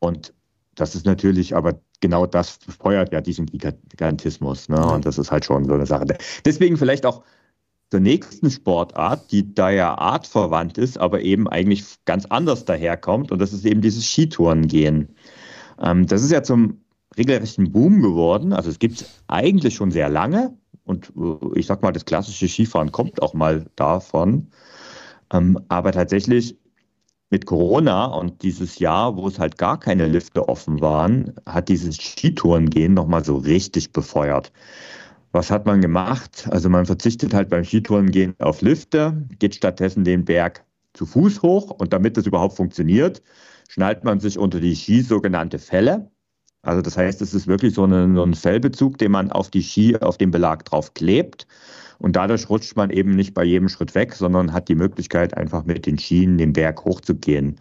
[0.00, 0.34] Und
[0.74, 4.68] das ist natürlich, aber genau das feuert ja diesen Gigantismus.
[4.68, 4.84] Ne?
[4.86, 6.06] Und das ist halt schon so eine Sache.
[6.44, 7.22] Deswegen vielleicht auch
[7.90, 13.30] zur nächsten Sportart, die da ja artverwandt ist, aber eben eigentlich ganz anders daherkommt.
[13.30, 15.14] Und das ist eben dieses Skitourengehen.
[15.78, 16.80] Ähm, das ist ja zum
[17.18, 18.54] regelrechten Boom geworden.
[18.54, 20.56] Also es gibt es eigentlich schon sehr lange.
[20.84, 24.48] Und äh, ich sag mal, das klassische Skifahren kommt auch mal davon.
[25.30, 26.56] Ähm, aber tatsächlich
[27.32, 31.96] mit Corona und dieses Jahr, wo es halt gar keine Lifte offen waren, hat dieses
[31.96, 34.52] Skitourengehen nochmal so richtig befeuert.
[35.32, 36.46] Was hat man gemacht?
[36.50, 41.70] Also man verzichtet halt beim Skitourengehen auf Lifte, geht stattdessen den Berg zu Fuß hoch
[41.70, 43.22] und damit das überhaupt funktioniert,
[43.70, 46.10] schnallt man sich unter die Ski sogenannte Felle.
[46.60, 49.62] Also das heißt, es ist wirklich so, eine, so ein Fellbezug, den man auf die
[49.62, 51.46] Ski, auf den Belag drauf klebt.
[52.02, 55.64] Und dadurch rutscht man eben nicht bei jedem Schritt weg, sondern hat die Möglichkeit, einfach
[55.64, 57.60] mit den Schienen den Berg hochzugehen.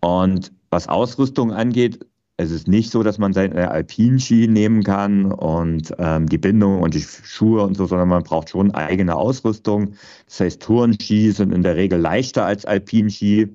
[0.00, 5.92] Und was Ausrüstung angeht, es ist nicht so, dass man seine Alpinski nehmen kann und
[5.98, 9.94] ähm, die Bindung und die Schuhe und so, sondern man braucht schon eigene Ausrüstung.
[10.26, 13.48] Das heißt, Tourenski sind in der Regel leichter als Alpinski.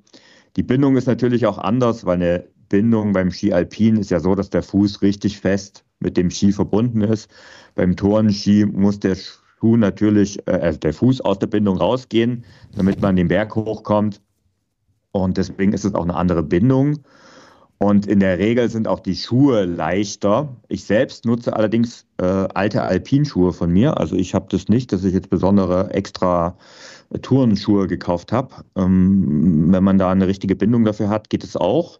[0.57, 4.35] Die Bindung ist natürlich auch anders, weil eine Bindung beim Ski Alpin ist ja so,
[4.35, 7.31] dass der Fuß richtig fest mit dem Ski verbunden ist.
[7.75, 9.15] Beim Tourenski muss der
[9.61, 12.43] Schuh natürlich, äh, also der Fuß aus der Bindung rausgehen,
[12.75, 14.19] damit man den Berg hochkommt.
[15.11, 16.99] Und deswegen ist es auch eine andere Bindung.
[17.77, 20.55] Und in der Regel sind auch die Schuhe leichter.
[20.67, 23.97] Ich selbst nutze allerdings äh, alte Alpinschuhe von mir.
[23.97, 26.57] Also ich habe das nicht, dass ich jetzt besondere extra
[27.21, 28.63] Tourenschuhe gekauft habe.
[28.75, 31.99] Ähm, wenn man da eine richtige Bindung dafür hat, geht es auch.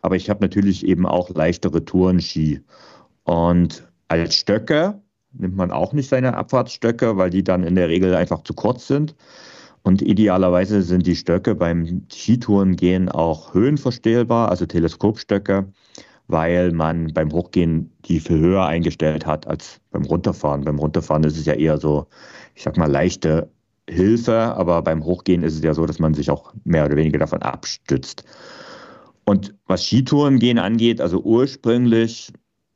[0.00, 2.60] Aber ich habe natürlich eben auch leichtere Tourenski.
[3.24, 5.00] Und als Stöcke
[5.38, 8.86] nimmt man auch nicht seine Abfahrtsstöcke, weil die dann in der Regel einfach zu kurz
[8.86, 9.14] sind.
[9.82, 15.66] Und idealerweise sind die Stöcke beim Skitourengehen auch höhenverstellbar, also Teleskopstöcke,
[16.26, 20.64] weil man beim Hochgehen die viel höher eingestellt hat als beim Runterfahren.
[20.64, 22.06] Beim Runterfahren ist es ja eher so,
[22.54, 23.50] ich sag mal, leichte
[23.88, 27.18] Hilfe, aber beim Hochgehen ist es ja so, dass man sich auch mehr oder weniger
[27.18, 28.24] davon abstützt.
[29.26, 32.32] Und was Skitourengehen angeht, also ursprünglich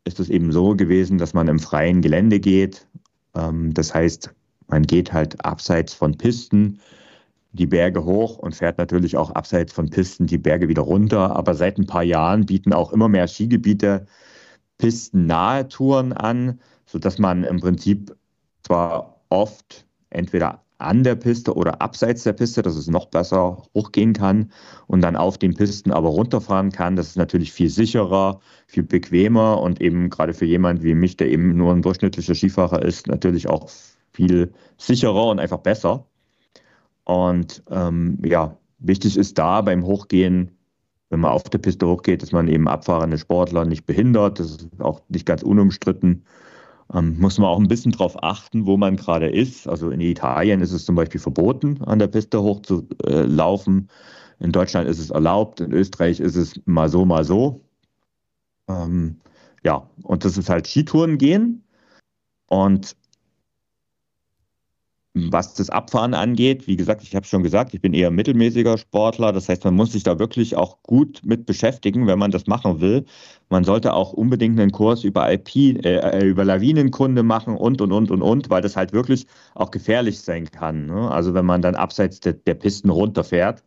[0.09, 2.87] ist es eben so gewesen, dass man im freien Gelände geht.
[3.35, 4.35] Ähm, das heißt,
[4.67, 6.81] man geht halt abseits von Pisten
[7.53, 11.37] die Berge hoch und fährt natürlich auch abseits von Pisten die Berge wieder runter.
[11.37, 14.07] Aber seit ein paar Jahren bieten auch immer mehr Skigebiete
[14.79, 18.17] pistennahe Touren an, sodass man im Prinzip
[18.63, 24.13] zwar oft entweder an der Piste oder abseits der Piste, dass es noch besser hochgehen
[24.13, 24.53] kann
[24.87, 26.97] und dann auf den Pisten aber runterfahren kann.
[26.97, 31.31] Das ist natürlich viel sicherer, viel bequemer und eben gerade für jemand wie mich, der
[31.31, 33.69] eben nur ein durchschnittlicher Skifahrer ist, natürlich auch
[34.13, 36.07] viel sicherer und einfach besser.
[37.05, 40.53] Und ähm, ja, wichtig ist da beim Hochgehen,
[41.11, 44.39] wenn man auf der Piste hochgeht, dass man eben abfahrende Sportler nicht behindert.
[44.39, 46.25] Das ist auch nicht ganz unumstritten.
[46.95, 49.69] Ähm, muss man auch ein bisschen darauf achten, wo man gerade ist.
[49.69, 53.89] Also in Italien ist es zum Beispiel verboten, an der Piste hochzulaufen.
[54.41, 57.61] Äh, in Deutschland ist es erlaubt, in Österreich ist es mal so, mal so.
[58.69, 59.21] Ähm,
[59.65, 61.65] ja, und das ist halt Skitouren gehen.
[62.47, 62.97] Und
[65.31, 69.33] was das Abfahren angeht, wie gesagt, ich habe schon gesagt, ich bin eher mittelmäßiger Sportler.
[69.33, 72.81] Das heißt, man muss sich da wirklich auch gut mit beschäftigen, wenn man das machen
[72.81, 73.05] will.
[73.51, 78.11] Man sollte auch unbedingt einen Kurs über Alpin, äh, über Lawinenkunde machen und und und
[78.11, 80.87] und und, weil das halt wirklich auch gefährlich sein kann.
[80.87, 81.11] Ne?
[81.11, 83.63] Also wenn man dann abseits der, der Pisten runterfährt,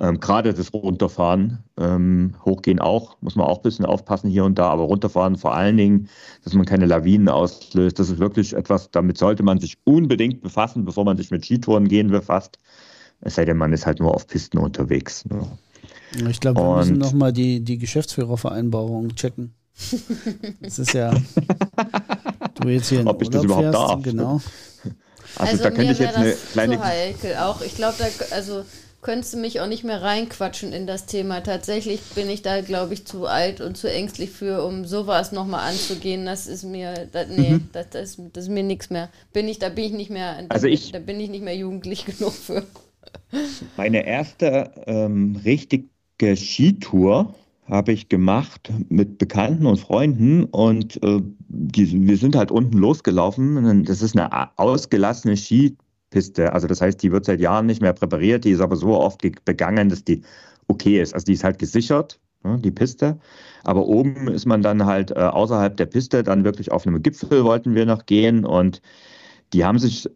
[0.00, 4.58] ähm, Gerade das Runterfahren, ähm, hochgehen auch, muss man auch ein bisschen aufpassen hier und
[4.58, 6.08] da, aber runterfahren vor allen Dingen,
[6.42, 10.84] dass man keine Lawinen auslöst, das ist wirklich etwas, damit sollte man sich unbedingt befassen,
[10.84, 12.58] bevor man sich mit Skitouren gehen befasst.
[13.20, 15.24] Es sei denn, man ist halt nur auf Pisten unterwegs.
[15.26, 15.46] Ne?
[16.28, 19.54] Ich glaube, wir und müssen nochmal die, die Geschäftsführervereinbarung checken.
[20.60, 21.12] Das ist ja,
[22.60, 24.02] du jetzt hier in Ob ich das überhaupt fährst, darf.
[24.02, 24.40] Genau.
[25.36, 26.76] Also, also da könnte ich jetzt eine kleine.
[26.76, 27.36] Zu heikel.
[27.36, 28.64] Auch ich glaube, da, also
[29.04, 31.42] könntest du mich auch nicht mehr reinquatschen in das Thema.
[31.42, 35.70] Tatsächlich bin ich da, glaube ich, zu alt und zu ängstlich für, um sowas nochmal
[35.70, 36.24] anzugehen.
[36.24, 37.68] Das ist mir, das, nee, mhm.
[37.72, 39.10] das, das, das, ist mir nichts mehr.
[39.32, 42.04] Bin ich, da bin ich nicht mehr, also ich, da bin ich nicht mehr jugendlich
[42.18, 42.64] genug für.
[43.76, 45.86] Meine erste ähm, richtige
[46.34, 47.34] Skitour
[47.66, 53.84] habe ich gemacht mit Bekannten und Freunden und äh, die, wir sind halt unten losgelaufen.
[53.84, 55.76] Das ist eine ausgelassene Ski
[56.14, 56.52] Piste.
[56.52, 59.20] Also das heißt, die wird seit Jahren nicht mehr präpariert, die ist aber so oft
[59.44, 60.22] begangen, dass die
[60.68, 61.12] okay ist.
[61.12, 63.18] Also die ist halt gesichert, ne, die Piste.
[63.64, 67.42] Aber oben ist man dann halt äh, außerhalb der Piste, dann wirklich auf einem Gipfel
[67.42, 68.80] wollten wir noch gehen und
[69.52, 70.08] die haben sich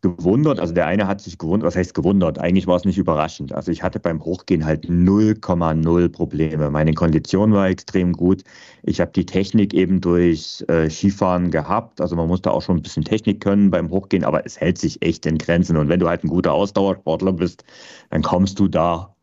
[0.00, 2.38] gewundert, also der eine hat sich gewundert, was heißt gewundert?
[2.38, 3.52] Eigentlich war es nicht überraschend.
[3.52, 6.70] Also ich hatte beim Hochgehen halt 0,0 Probleme.
[6.70, 8.44] Meine Kondition war extrem gut.
[8.84, 12.00] Ich habe die Technik eben durch äh, Skifahren gehabt.
[12.00, 15.02] Also man musste auch schon ein bisschen Technik können beim Hochgehen, aber es hält sich
[15.02, 15.76] echt in Grenzen.
[15.76, 17.64] Und wenn du halt ein guter Ausdauersportler bist,
[18.10, 19.14] dann kommst du da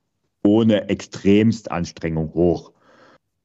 [0.44, 2.72] ohne extremst Anstrengung hoch.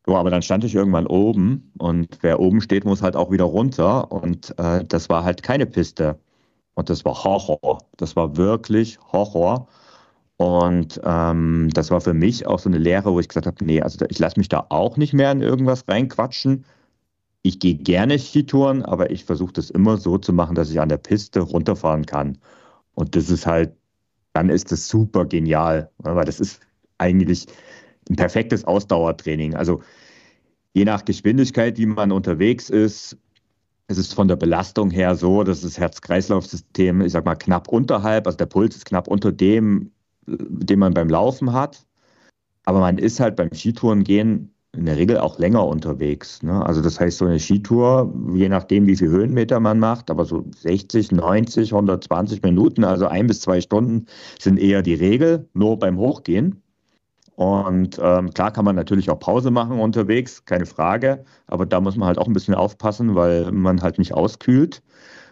[0.06, 3.44] So, aber dann stand ich irgendwann oben und wer oben steht, muss halt auch wieder
[3.44, 4.10] runter.
[4.10, 6.18] Und äh, das war halt keine Piste.
[6.74, 7.78] Und das war Horror.
[7.96, 9.68] Das war wirklich Horror.
[10.36, 13.82] Und ähm, das war für mich auch so eine Lehre, wo ich gesagt habe, nee,
[13.82, 16.64] also ich lasse mich da auch nicht mehr in irgendwas reinquatschen.
[17.42, 20.88] Ich gehe gerne Skitouren, aber ich versuche das immer so zu machen, dass ich an
[20.88, 22.38] der Piste runterfahren kann.
[22.94, 23.74] Und das ist halt,
[24.32, 26.60] dann ist das super genial, weil das ist
[26.96, 27.46] eigentlich
[28.08, 29.54] ein perfektes Ausdauertraining.
[29.54, 29.82] Also
[30.72, 33.16] je nach Geschwindigkeit, wie man unterwegs ist,
[33.90, 38.24] es ist von der Belastung her so, dass das Herz-Kreislauf-System, ich sag mal, knapp unterhalb,
[38.26, 39.90] also der Puls ist knapp unter dem,
[40.26, 41.84] den man beim Laufen hat.
[42.66, 46.40] Aber man ist halt beim Skitourengehen in der Regel auch länger unterwegs.
[46.44, 46.64] Ne?
[46.64, 50.44] Also das heißt, so eine Skitour, je nachdem, wie viele Höhenmeter man macht, aber so
[50.56, 54.06] 60, 90, 120 Minuten, also ein bis zwei Stunden
[54.38, 56.62] sind eher die Regel, nur beim Hochgehen.
[57.40, 61.24] Und ähm, klar kann man natürlich auch Pause machen unterwegs, keine Frage.
[61.46, 64.82] Aber da muss man halt auch ein bisschen aufpassen, weil man halt nicht auskühlt.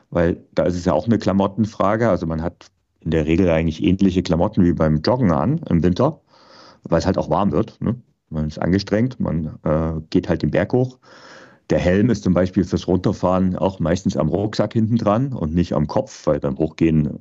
[0.09, 2.09] Weil da ist es ja auch eine Klamottenfrage.
[2.09, 2.69] Also man hat
[3.01, 6.23] in der Regel eigentlich ähnliche Klamotten wie beim Joggen an im Winter,
[6.85, 7.79] weil es halt auch warm wird.
[7.83, 8.01] Ne?
[8.31, 10.99] Man ist angestrengt, man äh, geht halt den Berg hoch.
[11.69, 15.75] Der Helm ist zum Beispiel fürs Runterfahren auch meistens am Rucksack hinten dran und nicht
[15.75, 17.19] am Kopf, weil beim Hochgehen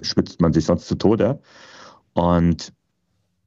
[0.00, 1.38] schwitzt man sich sonst zu Tode.
[2.14, 2.72] Und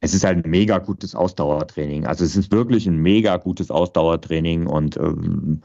[0.05, 2.05] es ist halt ein mega gutes Ausdauertraining.
[2.05, 5.61] Also es ist wirklich ein mega gutes Ausdauertraining und ähm,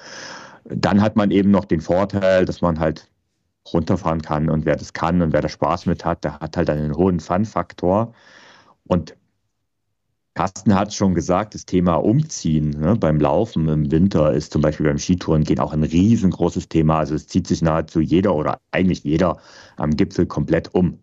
[0.64, 3.10] dann hat man eben noch den Vorteil, dass man halt
[3.72, 6.70] runterfahren kann und wer das kann und wer da Spaß mit hat, der hat halt
[6.70, 8.14] einen hohen Fun-Faktor.
[8.84, 9.14] Und
[10.34, 14.86] Carsten hat schon gesagt, das Thema Umziehen ne, beim Laufen im Winter ist zum Beispiel
[14.86, 16.98] beim Skitouren gehen auch ein riesengroßes Thema.
[16.98, 19.38] Also es zieht sich nahezu jeder oder eigentlich jeder
[19.76, 20.98] am Gipfel komplett um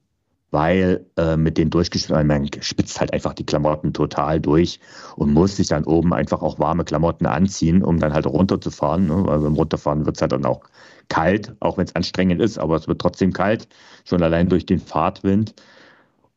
[0.52, 4.80] weil äh, mit den durchgeschnittenen, man spitzt halt einfach die Klamotten total durch
[5.16, 9.08] und muss sich dann oben einfach auch warme Klamotten anziehen, um dann halt runterzufahren.
[9.08, 9.26] Ne?
[9.26, 10.62] Weil beim Runterfahren wird es halt dann auch
[11.10, 13.68] kalt, auch wenn es anstrengend ist, aber es wird trotzdem kalt,
[14.06, 15.54] schon allein durch den Fahrtwind.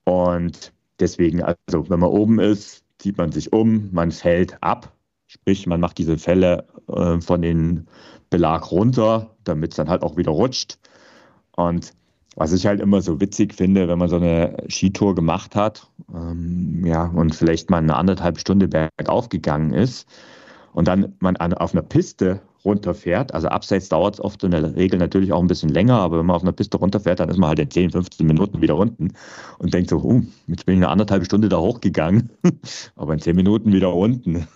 [0.04, 4.92] Und deswegen, also wenn man oben ist, zieht man sich um, man fällt ab,
[5.26, 7.86] sprich man macht diese Fälle äh, von den
[8.28, 10.78] Belag runter, damit es dann halt auch wieder rutscht.
[11.56, 11.92] Und
[12.36, 16.84] was ich halt immer so witzig finde, wenn man so eine Skitour gemacht hat, ähm,
[16.84, 20.08] ja, und vielleicht mal eine anderthalb Stunde bergauf gegangen ist
[20.72, 24.76] und dann man an, auf einer Piste runterfährt, also abseits dauert es oft in der
[24.76, 27.38] Regel natürlich auch ein bisschen länger, aber wenn man auf einer Piste runterfährt, dann ist
[27.38, 29.14] man halt in 10, 15 Minuten wieder unten
[29.58, 32.30] und denkt so, uh, jetzt bin ich eine anderthalb Stunde da hochgegangen,
[32.96, 34.46] aber in 10 Minuten wieder unten.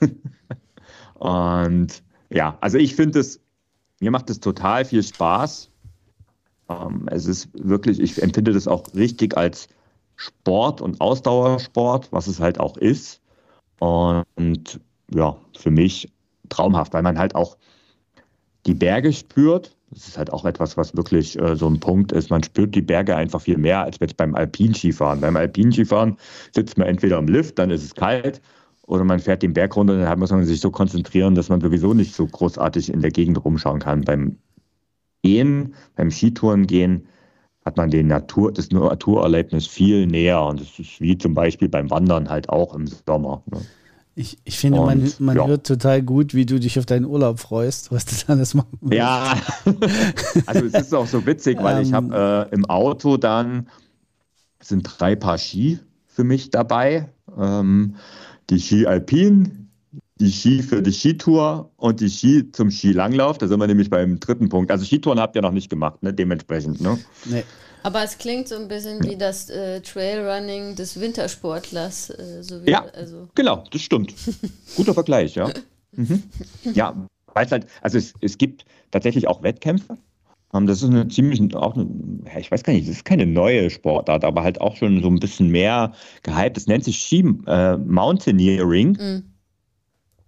[1.14, 3.40] und ja, also ich finde es,
[4.00, 5.70] mir macht es total viel Spaß,
[6.68, 9.68] ähm, es ist wirklich, ich empfinde das auch richtig als
[10.16, 13.20] Sport und Ausdauersport, was es halt auch ist.
[13.79, 14.81] Und
[15.12, 16.11] ja, für mich
[16.48, 17.57] traumhaft, weil man halt auch
[18.66, 19.77] die Berge spürt.
[19.90, 22.31] Das ist halt auch etwas, was wirklich äh, so ein Punkt ist.
[22.31, 25.20] Man spürt die Berge einfach viel mehr als jetzt beim Alpinskifahren.
[25.20, 26.16] Beim Alpinskifahren
[26.53, 28.40] sitzt man entweder im Lift, dann ist es kalt,
[28.87, 31.94] oder man fährt den Berg runter, dann muss man sich so konzentrieren, dass man sowieso
[31.94, 34.03] nicht so großartig in der Gegend rumschauen kann.
[34.03, 34.37] Beim
[35.24, 37.06] Gehen, beim Skitouren gehen,
[37.64, 40.42] hat man den Natur, das Naturerlebnis viel näher.
[40.42, 43.42] Und das ist wie zum Beispiel beim Wandern halt auch im Sommer.
[43.50, 43.62] Ne?
[44.16, 45.46] Ich, ich finde, und, man, man ja.
[45.46, 48.98] hört total gut, wie du dich auf deinen Urlaub freust, was du alles machen willst.
[48.98, 49.34] Ja,
[50.46, 52.52] also es ist auch so witzig, weil ich habe ähm.
[52.52, 53.68] äh, im Auto dann
[54.60, 57.08] sind drei Paar Ski für mich dabei.
[57.34, 57.94] Ähm,
[58.50, 59.63] die Ski Alpin,
[60.20, 63.38] die Ski für die Skitour und die Ski zum Skilanglauf.
[63.38, 64.70] Da sind wir nämlich beim dritten Punkt.
[64.70, 66.12] Also Skitouren habt ihr noch nicht gemacht, ne?
[66.14, 66.81] dementsprechend.
[66.81, 66.98] Ne?
[67.24, 67.44] Nee.
[67.83, 72.11] Aber es klingt so ein bisschen wie das äh, Trailrunning des Wintersportlers.
[72.11, 73.29] Äh, so wie, ja, also.
[73.35, 74.14] genau, das stimmt.
[74.77, 75.50] Guter Vergleich, ja.
[75.92, 76.22] Mhm.
[76.72, 76.94] Ja,
[77.35, 79.98] weil es halt, also es, es gibt tatsächlich auch Wettkämpfe.
[80.55, 81.87] Ähm, das ist eine ziemlich, auch eine,
[82.38, 85.18] ich weiß gar nicht, das ist keine neue Sportart, aber halt auch schon so ein
[85.18, 86.57] bisschen mehr gehypt.
[86.57, 88.96] Das nennt sich Ski äh, Mountaineering.
[88.98, 89.34] Mhm.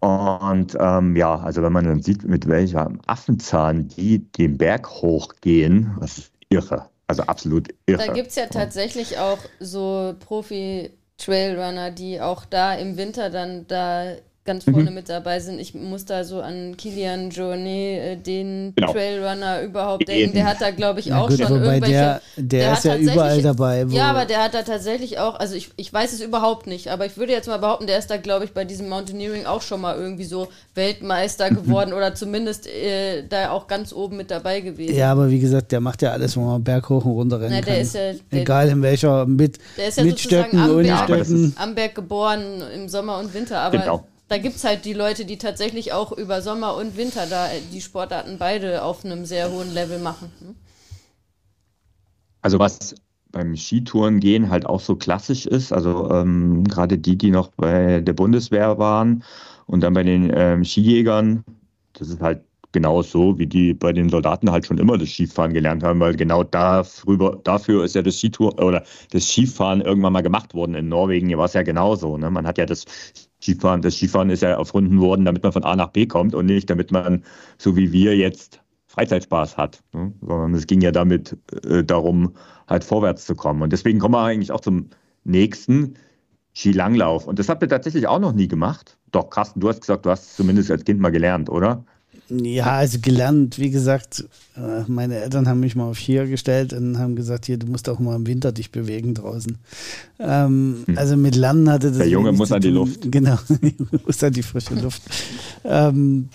[0.07, 5.97] Und ähm, ja, also wenn man dann sieht, mit welchem Affenzahn die den Berg hochgehen,
[5.99, 6.89] das ist irre.
[7.09, 8.07] Also absolut irre.
[8.07, 14.13] Da gibt es ja tatsächlich auch so Profi-Trailrunner, die auch da im Winter dann da
[14.47, 14.95] ganz vorne mhm.
[14.95, 15.59] mit dabei sind.
[15.59, 18.93] Ich muss da so an Kilian Journey, äh, den genau.
[18.93, 20.35] Trailrunner überhaupt denken.
[20.35, 21.93] Der hat da, glaube ich, auch gut, schon irgendwelche...
[21.93, 23.85] Der, der, der ist ja überall dabei.
[23.91, 27.07] Ja, aber der hat da tatsächlich auch, also ich, ich weiß es überhaupt nicht, aber
[27.07, 29.81] ich würde jetzt mal behaupten, der ist da, glaube ich, bei diesem Mountaineering auch schon
[29.81, 34.95] mal irgendwie so Weltmeister geworden oder zumindest äh, da auch ganz oben mit dabei gewesen.
[34.95, 37.55] Ja, aber wie gesagt, der macht ja alles, wo man Berg hoch und runter rennen
[37.57, 37.83] Na, der kann.
[37.83, 41.55] Ist ja, der, Egal in welcher, mit, der ist ja mit Stöcken, ohne Stöcken.
[41.57, 43.79] Am Berg geboren, im Sommer und Winter, aber...
[43.79, 47.49] Genau da gibt es halt die Leute, die tatsächlich auch über Sommer und Winter da
[47.73, 50.33] die Sportarten beide auf einem sehr hohen Level machen.
[50.41, 50.55] Hm?
[52.43, 52.95] Also was
[53.33, 58.01] beim Skitouren gehen halt auch so klassisch ist, also ähm, gerade die, die noch bei
[58.01, 59.25] der Bundeswehr waren
[59.67, 61.45] und dann bei den ähm, Skijägern,
[61.93, 65.53] das ist halt genau so, wie die bei den Soldaten halt schon immer das Skifahren
[65.53, 70.23] gelernt haben, weil genau darüber, dafür ist ja das Skitour oder das Skifahren irgendwann mal
[70.23, 70.75] gemacht worden.
[70.75, 72.19] In Norwegen war es ja genauso.
[72.19, 72.31] Ne?
[72.31, 72.85] Man hat ja das
[73.47, 76.47] Skifahren, das Skifahren ist ja erfunden worden, damit man von A nach B kommt und
[76.47, 77.23] nicht, damit man,
[77.59, 79.83] so wie wir jetzt, Freizeitspaß hat.
[79.93, 80.13] Ne?
[80.21, 82.35] Sondern es ging ja damit äh, darum,
[82.67, 83.63] halt vorwärts zu kommen.
[83.63, 84.89] Und deswegen kommen wir eigentlich auch zum
[85.25, 85.95] nächsten
[86.55, 87.27] Skilanglauf.
[87.27, 88.97] Und das habt ihr tatsächlich auch noch nie gemacht.
[89.13, 91.85] Doch, Carsten, du hast gesagt, du hast es zumindest als Kind mal gelernt, oder?
[92.29, 94.25] Ja, also gelernt, wie gesagt,
[94.57, 97.89] äh, meine Eltern haben mich mal auf Skier gestellt und haben gesagt, hier, du musst
[97.89, 99.57] auch mal im Winter dich bewegen draußen.
[100.19, 100.99] Ähm, hm.
[100.99, 101.99] Also mit Lernen hatte das.
[101.99, 103.13] Der Junge muss an die Luft.
[103.13, 103.39] Genau,
[104.07, 105.03] muss an die frische Luft.
[105.65, 106.29] ähm,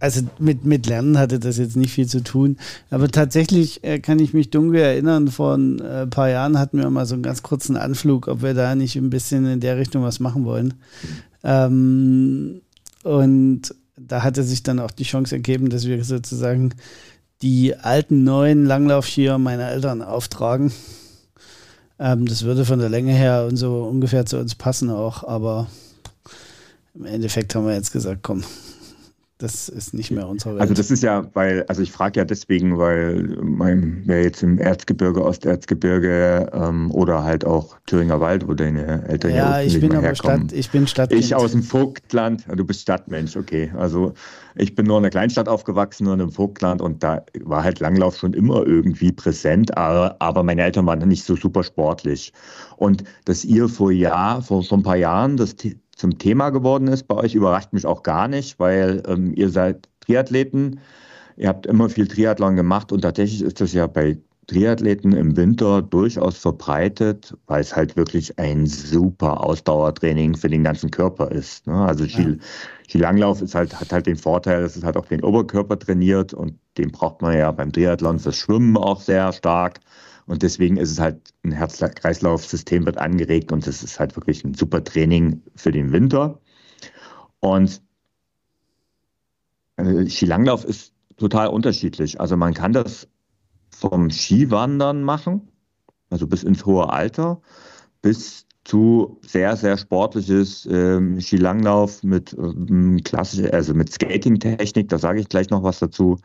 [0.00, 2.56] also mit, mit Lernen hatte das jetzt nicht viel zu tun.
[2.90, 6.88] Aber tatsächlich äh, kann ich mich dunkel erinnern, vor ein äh, paar Jahren hatten wir
[6.90, 10.02] mal so einen ganz kurzen Anflug, ob wir da nicht ein bisschen in der Richtung
[10.02, 10.74] was machen wollen.
[11.44, 12.62] Ähm,
[13.04, 13.74] und
[14.06, 16.74] da hatte sich dann auch die Chance ergeben, dass wir sozusagen
[17.42, 20.72] die alten neuen Langlaufskier meiner Eltern auftragen.
[21.98, 25.68] Ähm, das würde von der Länge her und so ungefähr zu uns passen auch, aber
[26.94, 28.42] im Endeffekt haben wir jetzt gesagt, komm,
[29.40, 30.60] das ist nicht mehr unsere Welt.
[30.60, 34.58] Also das ist ja, weil, also ich frage ja deswegen, weil mein, wer jetzt im
[34.58, 39.92] Erzgebirge, Osterzgebirge ähm, oder halt auch Thüringer Wald, wo deine Eltern ja, ja ich bin
[39.92, 40.48] aber herkommen.
[40.48, 41.24] Stadt, ich bin Stadtmensch.
[41.24, 43.72] Ich aus dem Vogtland, du bist Stadtmensch, okay.
[43.78, 44.12] Also
[44.56, 47.80] ich bin nur in einer Kleinstadt aufgewachsen, nur in einem Vogtland und da war halt
[47.80, 52.34] Langlauf schon immer irgendwie präsent, aber, aber meine Eltern waren nicht so super sportlich.
[52.76, 55.56] Und dass ihr vor Jahr, vor, vor ein paar Jahren das
[56.00, 59.88] zum Thema geworden ist bei euch, überrascht mich auch gar nicht, weil ähm, ihr seid
[60.00, 60.80] Triathleten,
[61.36, 65.80] ihr habt immer viel Triathlon gemacht und tatsächlich ist das ja bei Triathleten im Winter
[65.82, 71.68] durchaus verbreitet, weil es halt wirklich ein super Ausdauertraining für den ganzen Körper ist.
[71.68, 71.74] Ne?
[71.74, 72.34] Also ja.
[72.88, 76.58] Skilanglauf ist halt, hat halt den Vorteil, dass es halt auch den Oberkörper trainiert und
[76.78, 79.78] den braucht man ja beim Triathlon fürs Schwimmen auch sehr stark.
[80.30, 84.54] Und deswegen ist es halt ein Herz-Kreislauf-System wird angeregt und es ist halt wirklich ein
[84.54, 86.38] super Training für den Winter.
[87.40, 87.82] Und
[89.76, 92.20] äh, Skilanglauf ist total unterschiedlich.
[92.20, 93.08] Also man kann das
[93.70, 95.48] vom Skiwandern machen,
[96.10, 97.42] also bis ins hohe Alter,
[98.00, 105.18] bis zu sehr, sehr sportliches ähm, Skilanglauf mit ähm, klassischer, also mit Skating-Technik, da sage
[105.18, 106.18] ich gleich noch was dazu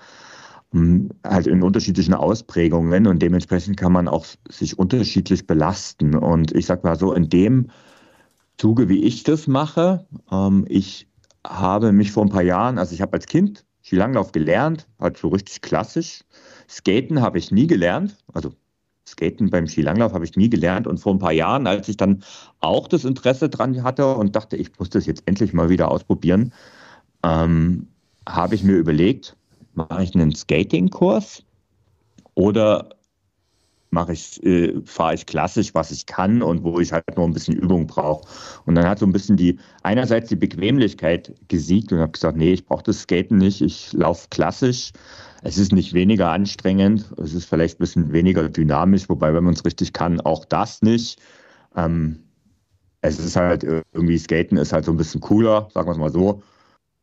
[1.25, 6.15] halt in unterschiedlichen Ausprägungen und dementsprechend kann man auch sich unterschiedlich belasten.
[6.15, 7.69] Und ich sag mal so, in dem
[8.57, 11.07] Zuge, wie ich das mache, ähm, ich
[11.45, 15.27] habe mich vor ein paar Jahren, also ich habe als Kind Skilanglauf gelernt, halt so
[15.27, 16.23] richtig klassisch.
[16.67, 18.51] Skaten habe ich nie gelernt, also
[19.07, 20.87] Skaten beim Skilanglauf habe ich nie gelernt.
[20.87, 22.23] Und vor ein paar Jahren, als ich dann
[22.59, 26.51] auch das Interesse dran hatte und dachte, ich muss das jetzt endlich mal wieder ausprobieren,
[27.23, 27.87] ähm,
[28.27, 29.37] habe ich mir überlegt,
[29.75, 31.43] mache ich einen Skatingkurs
[32.35, 32.89] oder
[33.95, 37.33] mache ich, äh, fahre ich klassisch, was ich kann und wo ich halt nur ein
[37.33, 38.27] bisschen Übung brauche.
[38.65, 42.53] Und dann hat so ein bisschen die, einerseits die Bequemlichkeit gesiegt und habe gesagt, nee,
[42.53, 44.91] ich brauche das Skaten nicht, ich laufe klassisch.
[45.43, 49.53] Es ist nicht weniger anstrengend, es ist vielleicht ein bisschen weniger dynamisch, wobei, wenn man
[49.53, 51.21] es richtig kann, auch das nicht.
[51.75, 52.19] Ähm,
[53.01, 56.11] es ist halt irgendwie, Skaten ist halt so ein bisschen cooler, sagen wir es mal
[56.11, 56.41] so.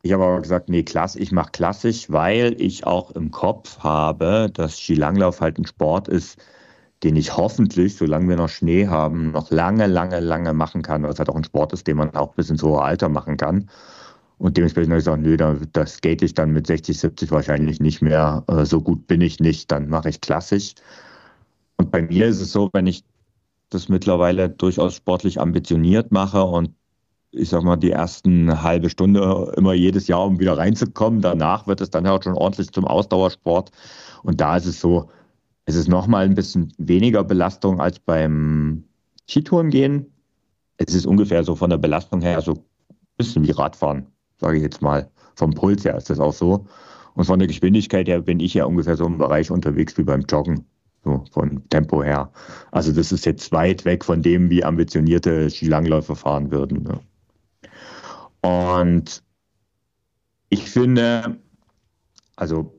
[0.04, 4.50] Ich habe aber gesagt, nee, klass, ich mache klassisch, weil ich auch im Kopf habe,
[4.52, 6.38] dass Skilanglauf halt ein Sport ist,
[7.04, 11.02] den ich hoffentlich, solange wir noch Schnee haben, noch lange, lange, lange machen kann.
[11.02, 13.36] Weil es halt auch ein Sport ist, den man auch bis ins hohe Alter machen
[13.36, 13.70] kann.
[14.38, 17.80] Und dementsprechend habe ich gesagt, nö, da, das skate ich dann mit 60, 70 wahrscheinlich
[17.80, 18.44] nicht mehr.
[18.48, 20.74] Äh, so gut bin ich nicht, dann mache ich klassisch.
[21.76, 23.04] Und bei mir ist es so, wenn ich
[23.70, 26.74] das mittlerweile durchaus sportlich ambitioniert mache und
[27.32, 31.22] ich sag mal, die ersten halbe Stunde immer jedes Jahr, um wieder reinzukommen.
[31.22, 33.70] Danach wird es dann auch schon ordentlich zum Ausdauersport.
[34.22, 35.08] Und da ist es so,
[35.64, 38.84] es ist nochmal ein bisschen weniger Belastung als beim
[39.28, 40.12] Skitouren gehen.
[40.76, 42.58] Es ist ungefähr so von der Belastung her so ein
[43.16, 44.06] bisschen wie Radfahren,
[44.38, 45.10] sage ich jetzt mal.
[45.34, 46.66] Vom Puls her ist das auch so.
[47.14, 50.22] Und von der Geschwindigkeit her bin ich ja ungefähr so im Bereich unterwegs wie beim
[50.22, 50.66] Joggen,
[51.04, 52.30] so von Tempo her.
[52.72, 56.82] Also das ist jetzt weit weg von dem, wie ambitionierte Skilangläufer fahren würden.
[56.82, 57.00] Ne?
[58.40, 59.22] Und
[60.48, 61.38] ich finde,
[62.36, 62.78] also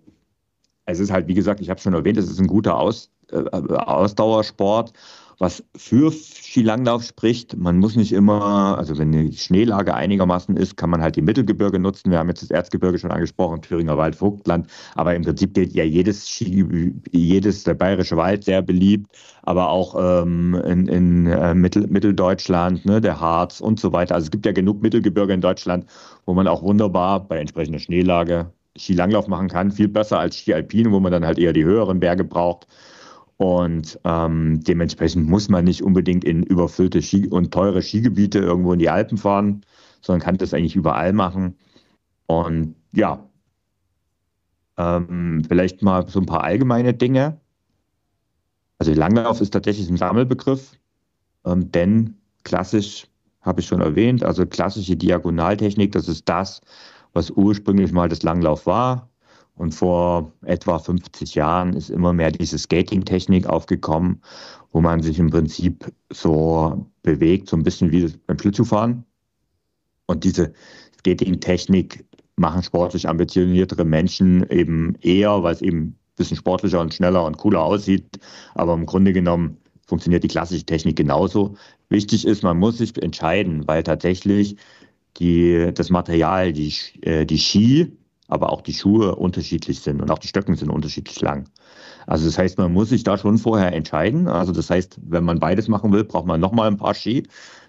[0.86, 3.38] es ist halt, wie gesagt, ich habe schon erwähnt, es ist ein guter Aus, äh,
[3.49, 4.93] Ausdauersport
[5.43, 7.57] was für Skilanglauf spricht.
[7.57, 11.79] Man muss nicht immer, also wenn die Schneelage einigermaßen ist, kann man halt die Mittelgebirge
[11.79, 12.11] nutzen.
[12.11, 14.67] Wir haben jetzt das Erzgebirge schon angesprochen, Thüringer Wald, Vogtland.
[14.95, 19.95] Aber im Prinzip gilt ja jedes, Ski, jedes der bayerische Wald sehr beliebt, aber auch
[19.99, 24.15] ähm, in, in äh, Mittel, Mitteldeutschland, ne, der Harz und so weiter.
[24.15, 25.85] Also es gibt ja genug Mittelgebirge in Deutschland,
[26.25, 29.71] wo man auch wunderbar bei entsprechender Schneelage Skilanglauf machen kann.
[29.71, 32.65] Viel besser als Ski Alpine, wo man dann halt eher die höheren Berge braucht.
[33.43, 38.79] Und ähm, dementsprechend muss man nicht unbedingt in überfüllte Ski und teure Skigebiete irgendwo in
[38.79, 39.65] die Alpen fahren,
[39.99, 41.57] sondern kann das eigentlich überall machen.
[42.25, 43.29] Und ja,
[44.77, 47.41] ähm, vielleicht mal so ein paar allgemeine Dinge.
[48.77, 50.77] Also Langlauf ist tatsächlich ein Sammelbegriff,
[51.43, 52.15] ähm, denn
[52.45, 53.07] klassisch
[53.41, 56.61] habe ich schon erwähnt, also klassische Diagonaltechnik, das ist das,
[57.11, 59.09] was ursprünglich mal das Langlauf war.
[59.55, 64.21] Und vor etwa 50 Jahren ist immer mehr diese Skating-Technik aufgekommen,
[64.71, 69.05] wo man sich im Prinzip so bewegt, so ein bisschen wie beim Schlittschuhfahren.
[70.07, 70.53] Und diese
[70.99, 77.23] Skating-Technik machen sportlich ambitioniertere Menschen eben eher, weil es eben ein bisschen sportlicher und schneller
[77.25, 78.19] und cooler aussieht.
[78.55, 81.55] Aber im Grunde genommen funktioniert die klassische Technik genauso.
[81.89, 84.55] Wichtig ist, man muss sich entscheiden, weil tatsächlich
[85.17, 87.91] die, das Material, die, äh, die Ski,
[88.28, 91.49] aber auch die Schuhe unterschiedlich sind und auch die Stöcken sind unterschiedlich lang.
[92.07, 94.28] Also das heißt, man muss sich da schon vorher entscheiden.
[94.28, 97.24] Also das heißt, wenn man beides machen will, braucht man nochmal ein paar Ski.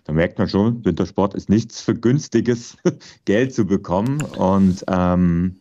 [0.05, 2.77] Da merkt man schon, Wintersport ist nichts für günstiges
[3.25, 4.23] Geld zu bekommen.
[4.23, 5.57] Und ähm,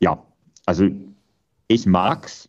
[0.00, 0.22] ja,
[0.66, 0.88] also
[1.68, 2.48] ich mag's.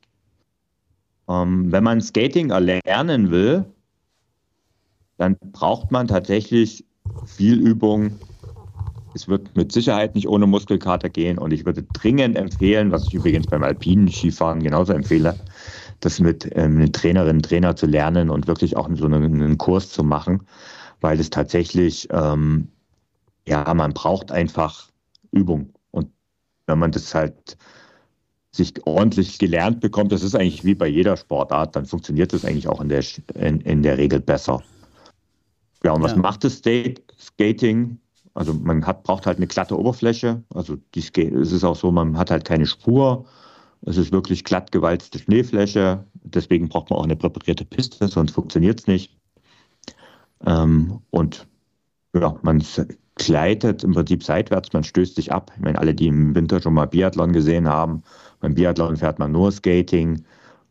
[1.27, 3.65] Ähm, wenn man Skating erlernen will,
[5.17, 6.83] dann braucht man tatsächlich
[7.25, 8.19] viel Übung,
[9.13, 13.13] es wird mit Sicherheit nicht ohne Muskelkater gehen und ich würde dringend empfehlen, was ich
[13.13, 15.37] übrigens beim alpinen Skifahren genauso empfehle,
[15.99, 19.89] das mit ähm, einer Trainerin, Trainer zu lernen und wirklich auch so einen, einen Kurs
[19.89, 20.41] zu machen,
[21.01, 22.69] weil es tatsächlich, ähm,
[23.47, 24.89] ja, man braucht einfach
[25.31, 25.73] Übung.
[25.91, 26.09] Und
[26.67, 27.57] wenn man das halt
[28.51, 32.67] sich ordentlich gelernt bekommt, das ist eigentlich wie bei jeder Sportart, dann funktioniert das eigentlich
[32.67, 33.03] auch in der,
[33.35, 34.61] in, in der Regel besser.
[35.83, 36.61] Ja, und was macht das
[37.19, 37.97] Skating?
[38.33, 40.43] Also man hat, braucht halt eine glatte Oberfläche.
[40.53, 43.25] Also die, es ist auch so, man hat halt keine Spur.
[43.83, 46.05] Es ist wirklich glatt gewalzte Schneefläche.
[46.13, 49.17] Deswegen braucht man auch eine präparierte Piste, sonst funktioniert es nicht.
[50.45, 51.47] Ähm, und
[52.13, 52.63] ja, man
[53.15, 55.51] gleitet im Prinzip seitwärts, man stößt sich ab.
[55.55, 58.03] Ich meine, alle, die im Winter schon mal Biathlon gesehen haben,
[58.39, 60.23] beim Biathlon fährt man nur Skating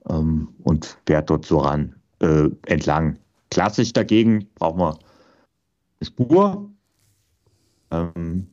[0.09, 3.19] ähm, und fährt dort so ran, äh, entlang.
[3.51, 6.71] Klassisch dagegen braucht man eine Spur,
[7.91, 8.49] ähm,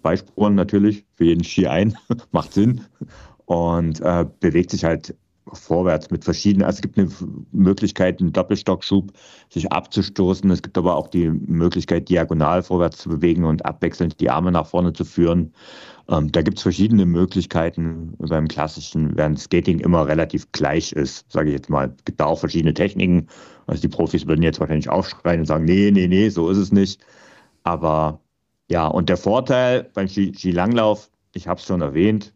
[0.00, 1.96] zwei Spuren natürlich für jeden Ski ein,
[2.32, 2.82] macht Sinn.
[3.46, 5.14] Und äh, bewegt sich halt
[5.52, 6.64] vorwärts mit verschiedenen.
[6.64, 7.08] Also es gibt eine
[7.52, 9.12] Möglichkeit, einen Doppelstockschub
[9.50, 10.50] sich abzustoßen.
[10.50, 14.66] Es gibt aber auch die Möglichkeit, diagonal vorwärts zu bewegen und abwechselnd die Arme nach
[14.66, 15.52] vorne zu führen.
[16.08, 21.48] Ähm, da gibt es verschiedene Möglichkeiten beim klassischen, während Skating immer relativ gleich ist, sage
[21.48, 21.94] ich jetzt mal.
[21.96, 23.28] Es gibt da auch verschiedene Techniken.
[23.66, 26.72] Also die Profis würden jetzt wahrscheinlich aufschreien und sagen, nee, nee, nee, so ist es
[26.72, 27.04] nicht.
[27.62, 28.20] Aber
[28.70, 32.32] ja, und der Vorteil beim Skilanglauf, ich habe es schon erwähnt,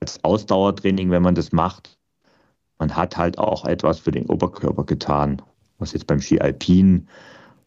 [0.00, 1.98] als Ausdauertraining, wenn man das macht,
[2.78, 5.40] man hat halt auch etwas für den Oberkörper getan,
[5.78, 7.06] was jetzt beim Ski Alpin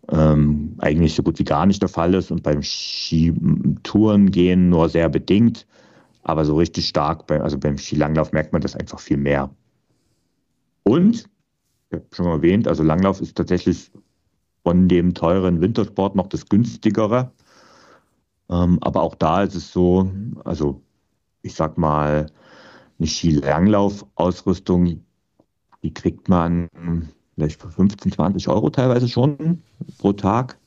[0.09, 4.89] ähm, eigentlich so gut wie gar nicht der Fall ist und beim Skitouren gehen nur
[4.89, 5.65] sehr bedingt,
[6.23, 9.49] aber so richtig stark, bei, also beim Skilanglauf merkt man das einfach viel mehr.
[10.83, 11.29] Und,
[11.89, 13.91] ich habe schon erwähnt, also Langlauf ist tatsächlich
[14.63, 17.31] von dem teuren Wintersport noch das günstigere.
[18.49, 20.09] Ähm, aber auch da ist es so,
[20.43, 20.81] also
[21.41, 22.27] ich sag mal,
[22.97, 25.03] eine Skilanglauf-Ausrüstung,
[25.83, 26.67] die kriegt man
[27.35, 29.61] vielleicht für 15, 20 Euro teilweise schon
[29.97, 30.57] pro Tag.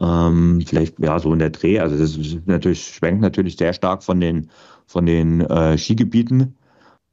[0.00, 1.80] Ähm, vielleicht ja so in der Dreh.
[1.80, 4.50] Also das natürlich, schwenkt natürlich sehr stark von den,
[4.86, 6.56] von den äh, Skigebieten.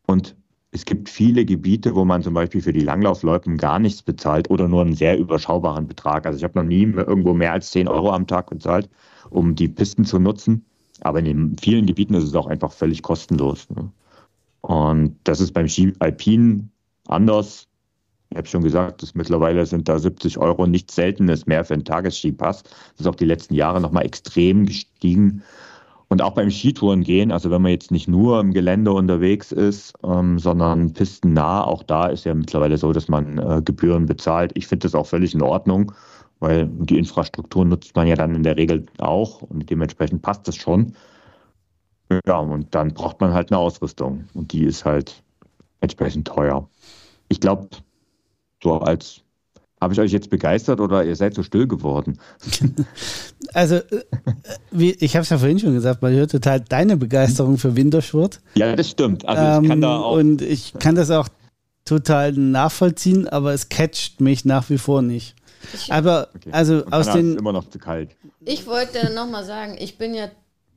[0.06, 0.36] Und
[0.76, 4.67] es gibt viele Gebiete, wo man zum Beispiel für die Langlaufloipen gar nichts bezahlt oder
[4.67, 6.26] nur einen sehr überschaubaren Betrag.
[6.26, 8.89] Also ich habe noch nie irgendwo mehr als 10 Euro am Tag bezahlt
[9.30, 10.65] um die Pisten zu nutzen.
[11.01, 13.69] Aber in den vielen Gebieten ist es auch einfach völlig kostenlos.
[13.69, 13.91] Ne?
[14.61, 16.69] Und das ist beim Ski Alpin
[17.07, 17.67] anders.
[18.32, 21.86] Ich habe schon gesagt, dass mittlerweile sind da 70 Euro nichts Seltenes mehr für einen
[21.86, 22.63] Tagesskipass.
[22.63, 25.43] Das ist auch die letzten Jahre nochmal extrem gestiegen.
[26.16, 29.93] Und auch beim Skitouren gehen, also wenn man jetzt nicht nur im Gelände unterwegs ist,
[30.01, 34.53] ähm, sondern pistennah, auch da ist ja mittlerweile so, dass man äh, Gebühren bezahlt.
[34.55, 35.91] Ich finde das auch völlig in Ordnung,
[36.39, 40.55] weil die Infrastruktur nutzt man ja dann in der Regel auch und dementsprechend passt das
[40.55, 40.93] schon.
[42.26, 45.22] Ja, und dann braucht man halt eine Ausrüstung und die ist halt
[45.82, 46.70] entsprechend teuer.
[47.28, 47.68] Ich glaube,
[48.63, 49.22] so als
[49.82, 52.19] habe ich euch jetzt begeistert oder ihr seid so still geworden?
[53.53, 54.03] Also, äh,
[54.71, 58.41] wie, ich habe es ja vorhin schon gesagt, man hört total deine Begeisterung für Wintersport.
[58.55, 59.26] Ja, das stimmt.
[59.26, 60.17] Also ich kann da Ähm, auch.
[60.17, 61.28] Und ich kann das auch
[61.86, 65.36] total nachvollziehen, aber es catcht mich nach wie vor nicht.
[65.89, 66.49] Aber, Okay.
[66.51, 68.09] also aus den, immer noch zu kalt.
[68.43, 70.28] Ich wollte nochmal sagen, ich bin ja,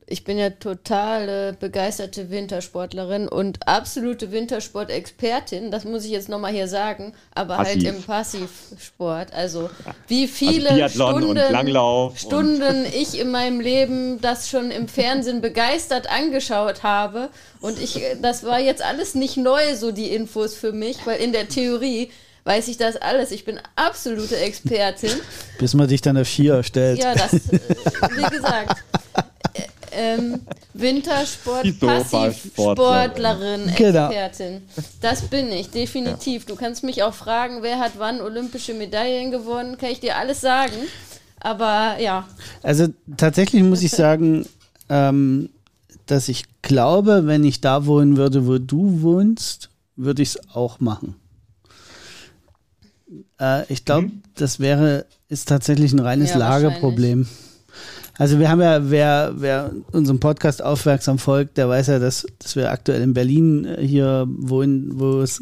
[0.09, 5.69] ich bin ja totale begeisterte Wintersportlerin und absolute Wintersport-Expertin.
[5.69, 7.85] Das muss ich jetzt nochmal hier sagen, aber Passiv.
[7.85, 9.33] halt im Passivsport.
[9.33, 9.69] Also
[10.07, 16.81] wie viele Also Stunden, Stunden ich in meinem Leben das schon im Fernsehen begeistert angeschaut
[16.81, 17.29] habe.
[17.61, 21.33] Und ich, das war jetzt alles nicht neu, so die Infos für mich, weil in
[21.33, 22.09] der Theorie
[22.45, 23.29] weiß ich das alles.
[23.31, 25.11] Ich bin absolute Expertin.
[25.59, 26.97] bis man dich dann auf Skier stellt.
[26.97, 27.59] Ja, das, äh,
[28.15, 28.83] wie gesagt,
[29.99, 30.39] ähm,
[30.73, 34.05] Wintersport, Die Passivsportlerin, Genau.
[34.09, 34.61] Expertin.
[35.01, 36.45] Das bin ich, definitiv.
[36.45, 40.41] Du kannst mich auch fragen, wer hat wann olympische Medaillen gewonnen, kann ich dir alles
[40.41, 40.73] sagen.
[41.41, 42.27] Aber ja,
[42.63, 42.87] Also
[43.17, 44.45] tatsächlich muss ich sagen,
[44.89, 45.49] ähm,
[46.05, 50.79] dass ich glaube, wenn ich da wohnen würde, wo du wohnst, würde ich es auch
[50.79, 51.15] machen.
[53.39, 54.21] Äh, ich glaube, Mhm.
[54.35, 57.27] das wäre, ist tatsächlich ein reines Ja, Lagerproblem.
[58.19, 62.57] Also wir haben ja, wer, wer unserem Podcast aufmerksam folgt, der weiß ja, dass, dass
[62.57, 65.41] wir aktuell in Berlin äh, hier wohnen, wo es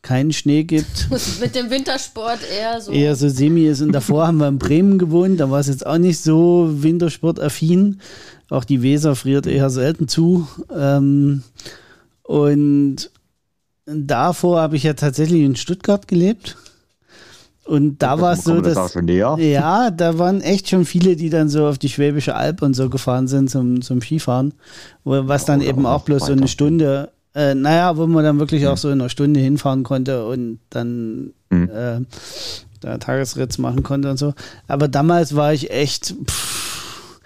[0.00, 1.10] keinen Schnee gibt.
[1.40, 2.92] mit dem Wintersport eher so.
[2.92, 3.82] eher so semi ist.
[3.82, 8.00] Und davor haben wir in Bremen gewohnt, da war es jetzt auch nicht so wintersportaffin.
[8.48, 10.48] Auch die Weser friert eher selten zu.
[10.74, 11.42] Ähm,
[12.22, 13.10] und
[13.84, 16.56] davor habe ich ja tatsächlich in Stuttgart gelebt.
[17.64, 18.94] Und da war es so, dass.
[18.96, 19.36] näher?
[19.38, 22.90] Ja, da waren echt schon viele, die dann so auf die Schwäbische Alb und so
[22.90, 24.52] gefahren sind zum, zum Skifahren.
[25.04, 26.48] Wo, was dann eben auch bloß so eine weiter.
[26.48, 30.58] Stunde, äh, naja, wo man dann wirklich auch so in einer Stunde hinfahren konnte und
[30.70, 31.68] dann Mhm.
[31.70, 32.00] äh,
[32.80, 34.34] da Tagesritz machen konnte und so.
[34.66, 36.14] Aber damals war ich echt.
[36.28, 37.18] Pff,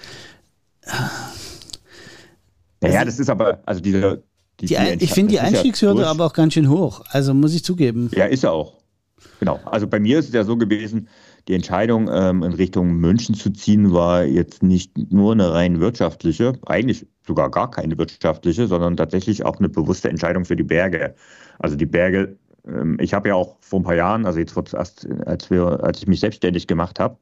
[2.82, 4.22] Naja, das ist aber, also diese.
[4.60, 7.02] die, Ein- ich finde die ja Einstiegshürde durch- aber auch ganz schön hoch.
[7.10, 8.10] Also muss ich zugeben.
[8.14, 8.74] Ja, ist er auch.
[9.40, 9.60] Genau.
[9.64, 11.08] Also bei mir ist es ja so gewesen,
[11.48, 16.54] die Entscheidung ähm, in Richtung München zu ziehen war jetzt nicht nur eine rein wirtschaftliche,
[16.66, 21.14] eigentlich sogar gar keine wirtschaftliche, sondern tatsächlich auch eine bewusste Entscheidung für die Berge.
[21.58, 25.06] Also die Berge, ähm, ich habe ja auch vor ein paar Jahren, also jetzt erst,
[25.26, 27.18] als wir, als ich mich selbstständig gemacht habe,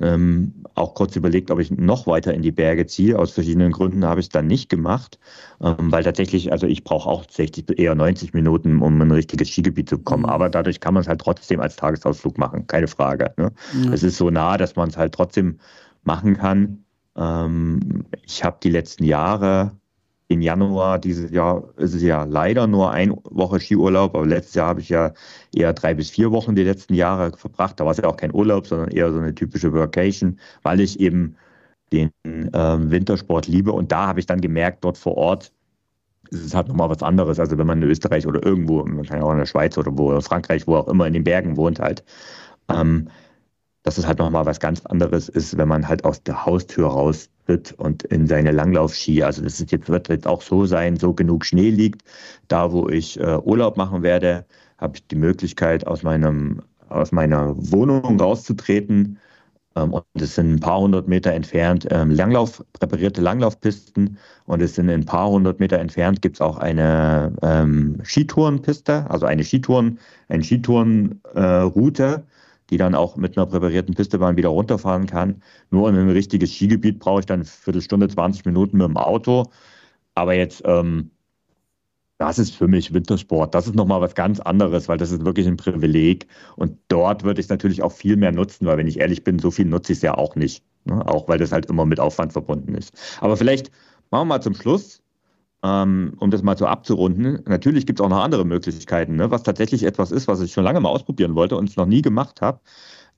[0.00, 3.18] ähm, auch kurz überlegt, ob ich noch weiter in die Berge ziehe.
[3.18, 5.18] Aus verschiedenen Gründen habe ich es dann nicht gemacht,
[5.60, 9.88] ähm, weil tatsächlich, also ich brauche auch 60, eher 90 Minuten, um ein richtiges Skigebiet
[9.88, 10.24] zu bekommen.
[10.24, 13.32] Aber dadurch kann man es halt trotzdem als Tagesausflug machen, keine Frage.
[13.36, 13.52] Ne?
[13.92, 15.58] Es ist so nah, dass man es halt trotzdem
[16.02, 16.84] machen kann.
[17.16, 19.72] Ähm, ich habe die letzten Jahre
[20.30, 24.68] im Januar dieses Jahr ist es ja leider nur eine Woche Skiurlaub, aber letztes Jahr
[24.68, 25.12] habe ich ja
[25.52, 27.80] eher drei bis vier Wochen die letzten Jahre verbracht.
[27.80, 31.00] Da war es ja auch kein Urlaub, sondern eher so eine typische Vacation, weil ich
[31.00, 31.34] eben
[31.92, 33.72] den ähm, Wintersport liebe.
[33.72, 35.52] Und da habe ich dann gemerkt, dort vor Ort
[36.30, 37.40] ist es halt nochmal was anderes.
[37.40, 40.22] Also wenn man in Österreich oder irgendwo, wahrscheinlich auch in der Schweiz oder wo, oder
[40.22, 42.04] Frankreich, wo auch immer in den Bergen wohnt halt,
[42.72, 43.08] ähm,
[43.82, 47.30] dass es halt nochmal was ganz anderes ist, wenn man halt aus der Haustür raus
[47.46, 49.22] tritt und in seine Langlaufski.
[49.22, 52.02] Also das ist jetzt, wird jetzt auch so sein, so genug Schnee liegt.
[52.48, 54.44] Da, wo ich äh, Urlaub machen werde,
[54.78, 59.18] habe ich die Möglichkeit, aus meinem, aus meiner Wohnung rauszutreten.
[59.76, 64.18] Ähm, und es sind ein paar hundert Meter entfernt ähm, Langlauf, präparierte Langlaufpisten.
[64.44, 69.26] Und es sind ein paar hundert Meter entfernt gibt es auch eine ähm, Skitourenpiste, also
[69.26, 72.04] eine Skitouren, eine Skitourenroute.
[72.04, 72.22] Äh,
[72.70, 75.42] die dann auch mit einer präparierten Pistebahn wieder runterfahren kann.
[75.70, 79.50] Nur in ein richtiges Skigebiet brauche ich dann eine Viertelstunde, 20 Minuten mit dem Auto.
[80.14, 81.10] Aber jetzt, ähm,
[82.18, 83.54] das ist für mich Wintersport.
[83.54, 86.26] Das ist nochmal was ganz anderes, weil das ist wirklich ein Privileg.
[86.56, 89.38] Und dort würde ich es natürlich auch viel mehr nutzen, weil wenn ich ehrlich bin,
[89.38, 90.64] so viel nutze ich es ja auch nicht.
[90.84, 91.06] Ne?
[91.06, 92.92] Auch weil das halt immer mit Aufwand verbunden ist.
[93.20, 93.70] Aber vielleicht
[94.10, 95.02] machen wir mal zum Schluss
[95.62, 99.30] um das mal so abzurunden, natürlich gibt es auch noch andere Möglichkeiten, ne?
[99.30, 102.02] was tatsächlich etwas ist, was ich schon lange mal ausprobieren wollte und es noch nie
[102.02, 102.60] gemacht habe.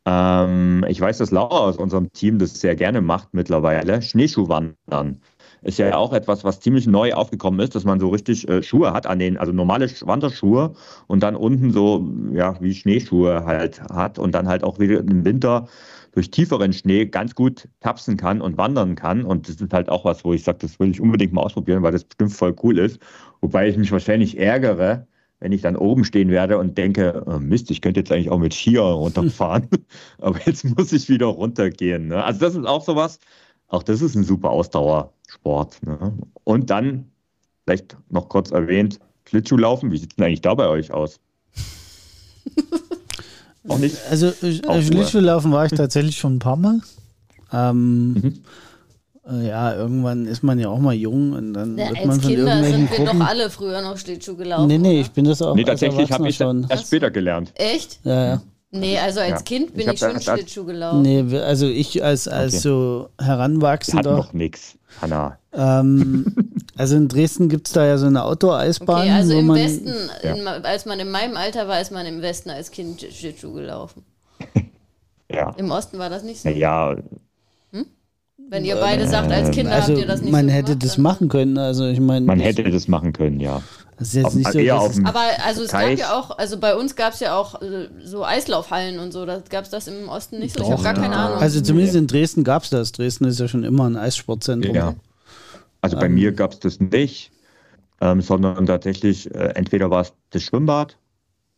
[0.04, 4.02] Ähm, ich weiß, dass Laura aus unserem Team das sehr gerne macht mittlerweile.
[4.02, 5.20] Schneeschuhwandern.
[5.62, 8.92] ist ja auch etwas, was ziemlich neu aufgekommen ist, dass man so richtig äh, Schuhe
[8.92, 10.74] hat an den, also normale Wanderschuhe
[11.06, 15.24] und dann unten so, ja, wie Schneeschuhe halt hat und dann halt auch wieder im
[15.24, 15.68] Winter
[16.12, 19.24] durch tieferen Schnee ganz gut tapsen kann und wandern kann.
[19.24, 21.82] Und das ist halt auch was, wo ich sage, das will ich unbedingt mal ausprobieren,
[21.82, 23.00] weil das bestimmt voll cool ist.
[23.40, 25.06] Wobei ich mich wahrscheinlich ärgere,
[25.40, 28.38] wenn ich dann oben stehen werde und denke, oh Mist, ich könnte jetzt eigentlich auch
[28.38, 29.68] mit Skier runterfahren,
[30.18, 32.08] aber jetzt muss ich wieder runtergehen.
[32.08, 32.22] Ne?
[32.22, 33.18] Also das ist auch sowas,
[33.68, 35.84] auch das ist ein super Ausdauersport.
[35.84, 36.16] Ne?
[36.44, 37.10] Und dann,
[37.64, 41.18] vielleicht noch kurz erwähnt, Schlittschuhlaufen, wie sieht es denn eigentlich da bei euch aus?
[43.68, 43.96] Auch nicht?
[44.10, 46.80] Also äh, Schlittschuhlaufen war ich tatsächlich schon ein paar Mal.
[47.52, 48.34] Ähm, mhm.
[49.24, 52.28] Äh, ja, irgendwann ist man ja auch mal jung und dann ja, wird man von
[52.28, 53.20] Kinder irgendwelchen sind wir Gruppen...
[53.20, 54.66] doch alle früher noch Schlittschuh gelaufen.
[54.66, 56.66] Nee, nee, ich bin das auch Nee, tatsächlich habe ich schon.
[56.68, 57.52] erst später gelernt.
[57.54, 58.00] Echt?
[58.02, 58.42] Ja, ja.
[58.72, 59.42] Nee, also als ja.
[59.42, 61.02] Kind bin ich, ich schon Schlittschuh gelaufen.
[61.02, 62.62] Nee, also ich als, als okay.
[62.62, 64.10] so Heranwachsender.
[64.10, 65.38] Hat noch nichts, Hanna.
[65.52, 66.34] Ähm,
[66.76, 69.02] also in Dresden gibt es da ja so eine Outdoor-Eisbahn.
[69.02, 70.34] Okay, also im man, Westen, ja.
[70.34, 74.04] in, als man in meinem Alter war, ist man im Westen als Kind Schlittschuh gelaufen.
[75.30, 75.50] ja.
[75.56, 76.48] Im Osten war das nicht so.
[76.48, 76.96] Ja,
[78.52, 80.84] wenn ihr beide sagt, als Kinder also, habt ihr das nicht Man so hätte gemacht,
[80.84, 81.56] das machen können.
[81.56, 82.26] Also ich meine.
[82.26, 83.62] Man hätte das machen können, ja.
[84.02, 86.00] Das ist jetzt auf, nicht so, eher auf aber also es Teich.
[86.00, 89.24] gab ja auch, also bei uns gab es ja auch äh, so Eislaufhallen und so.
[89.26, 90.64] Da gab es das im Osten nicht so.
[90.64, 91.38] ich habe gar keine Ahnung.
[91.38, 92.90] Also zumindest in Dresden gab es das.
[92.90, 94.74] Dresden ist ja schon immer ein Eissportzentrum.
[94.74, 94.94] Ja.
[95.82, 96.14] Also bei ähm.
[96.14, 97.30] mir gab es das nicht,
[98.00, 100.98] ähm, sondern tatsächlich äh, entweder war es das Schwimmbad,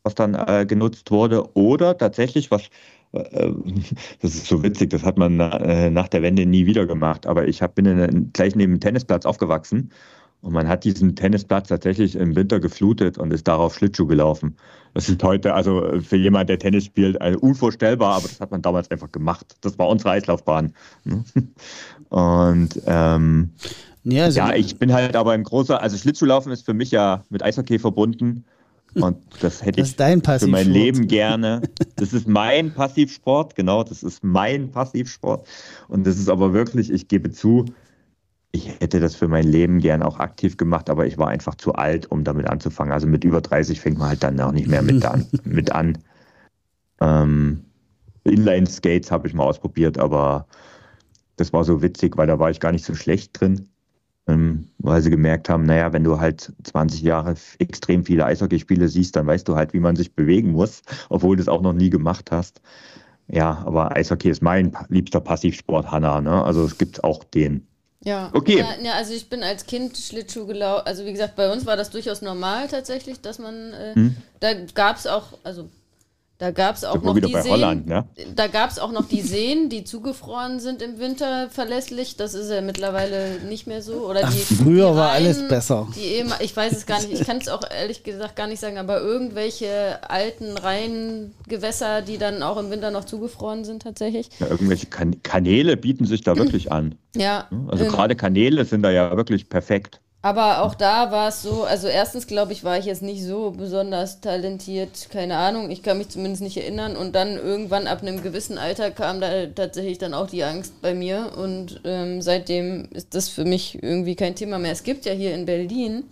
[0.02, 2.64] was dann äh, genutzt wurde, oder tatsächlich, was
[3.12, 3.52] äh,
[4.20, 7.26] das ist so witzig, das hat man äh, nach der Wende nie wieder gemacht.
[7.26, 9.90] Aber ich hab, bin in, gleich neben dem Tennisplatz aufgewachsen
[10.44, 14.56] und man hat diesen Tennisplatz tatsächlich im Winter geflutet und ist darauf Schlittschuh gelaufen.
[14.92, 18.60] Das ist heute, also für jemand, der Tennis spielt, also unvorstellbar, aber das hat man
[18.60, 19.56] damals einfach gemacht.
[19.62, 20.74] Das war unsere Eislaufbahn.
[22.10, 23.50] Und ähm,
[24.04, 27.24] ja, also ja, ich bin halt aber ein großer, also Schlittschuhlaufen ist für mich ja
[27.30, 28.44] mit Eishockey verbunden.
[28.94, 31.62] Und das hätte das ich für mein Leben gerne.
[31.96, 35.46] Das ist mein Passivsport, genau, das ist mein Passivsport.
[35.88, 37.64] Und das ist aber wirklich, ich gebe zu,
[38.54, 41.74] ich hätte das für mein Leben gern auch aktiv gemacht, aber ich war einfach zu
[41.74, 42.92] alt, um damit anzufangen.
[42.92, 45.26] Also mit über 30 fängt man halt dann auch nicht mehr mit an.
[45.44, 45.98] mit an.
[47.00, 47.64] Ähm,
[48.24, 50.46] Inline-Skates habe ich mal ausprobiert, aber
[51.36, 53.68] das war so witzig, weil da war ich gar nicht so schlecht drin
[54.26, 59.16] ähm, weil sie gemerkt haben, naja, wenn du halt 20 Jahre extrem viele Eishockeyspiele siehst,
[59.16, 61.90] dann weißt du halt, wie man sich bewegen muss, obwohl du es auch noch nie
[61.90, 62.60] gemacht hast.
[63.28, 66.20] Ja, aber Eishockey ist mein liebster Passivsport, Hanna.
[66.20, 66.44] Ne?
[66.44, 67.66] Also es gibt auch den.
[68.04, 68.64] Ja, okay.
[68.82, 70.86] Ja, also ich bin als Kind Schlittschuh gelaufen.
[70.86, 74.16] Also wie gesagt, bei uns war das durchaus normal tatsächlich, dass man, äh, hm.
[74.40, 75.68] da gab es auch, also
[76.38, 77.50] da gab es auch noch die Seen.
[77.50, 78.08] Holland, ne?
[78.34, 82.16] Da gab es auch noch die Seen, die zugefroren sind im Winter verlässlich.
[82.16, 84.08] Das ist ja mittlerweile nicht mehr so.
[84.08, 85.86] Oder die, Ach, früher die war alles besser.
[85.94, 87.12] Die ich weiß es gar nicht.
[87.12, 88.78] Ich kann es auch ehrlich gesagt gar nicht sagen.
[88.78, 94.28] Aber irgendwelche alten Rheingewässer, die dann auch im Winter noch zugefroren sind tatsächlich.
[94.40, 96.96] Ja, irgendwelche kan Kanäle bieten sich da wirklich an.
[97.14, 97.48] Ja.
[97.68, 100.00] Also gerade Kanäle sind da ja wirklich perfekt.
[100.24, 103.50] Aber auch da war es so, also erstens glaube ich, war ich jetzt nicht so
[103.50, 106.96] besonders talentiert, keine Ahnung, ich kann mich zumindest nicht erinnern.
[106.96, 110.94] Und dann irgendwann ab einem gewissen Alter kam da tatsächlich dann auch die Angst bei
[110.94, 111.32] mir.
[111.36, 114.72] Und ähm, seitdem ist das für mich irgendwie kein Thema mehr.
[114.72, 116.04] Es gibt ja hier in Berlin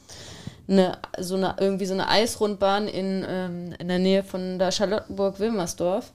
[0.68, 6.12] eine, so eine, irgendwie so eine Eisrundbahn in, ähm, in der Nähe von da Charlottenburg-Wilmersdorf.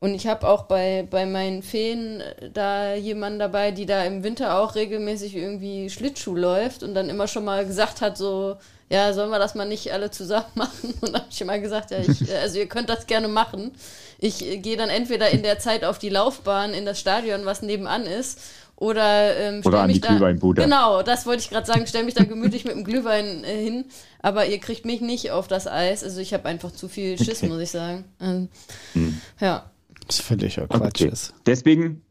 [0.00, 4.22] Und ich habe auch bei, bei meinen Feen äh, da jemanden dabei, die da im
[4.22, 8.56] Winter auch regelmäßig irgendwie Schlittschuh läuft und dann immer schon mal gesagt hat, so,
[8.90, 10.94] ja, sollen wir das mal nicht alle zusammen machen?
[11.00, 13.72] Und dann habe ich immer gesagt, ja, ich, äh, also ihr könnt das gerne machen.
[14.18, 17.62] Ich äh, gehe dann entweder in der Zeit auf die Laufbahn in das Stadion, was
[17.62, 18.40] nebenan ist,
[18.76, 20.62] oder, ähm, oder an mich die Glühweinbude.
[20.62, 21.86] Genau, das wollte ich gerade sagen.
[21.86, 23.84] Stell mich da gemütlich mit dem Glühwein äh, hin.
[24.20, 26.02] Aber ihr kriegt mich nicht auf das Eis.
[26.02, 28.04] Also ich habe einfach zu viel Schiss, muss ich sagen.
[28.20, 28.48] Ähm,
[28.94, 29.20] hm.
[29.40, 29.70] Ja.
[30.18, 31.08] Das völliger Quatsch okay.
[31.08, 31.34] ist.
[31.46, 32.02] Deswegen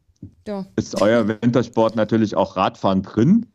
[0.46, 0.66] ja.
[0.76, 3.46] ist euer Wintersport natürlich auch Radfahren drin.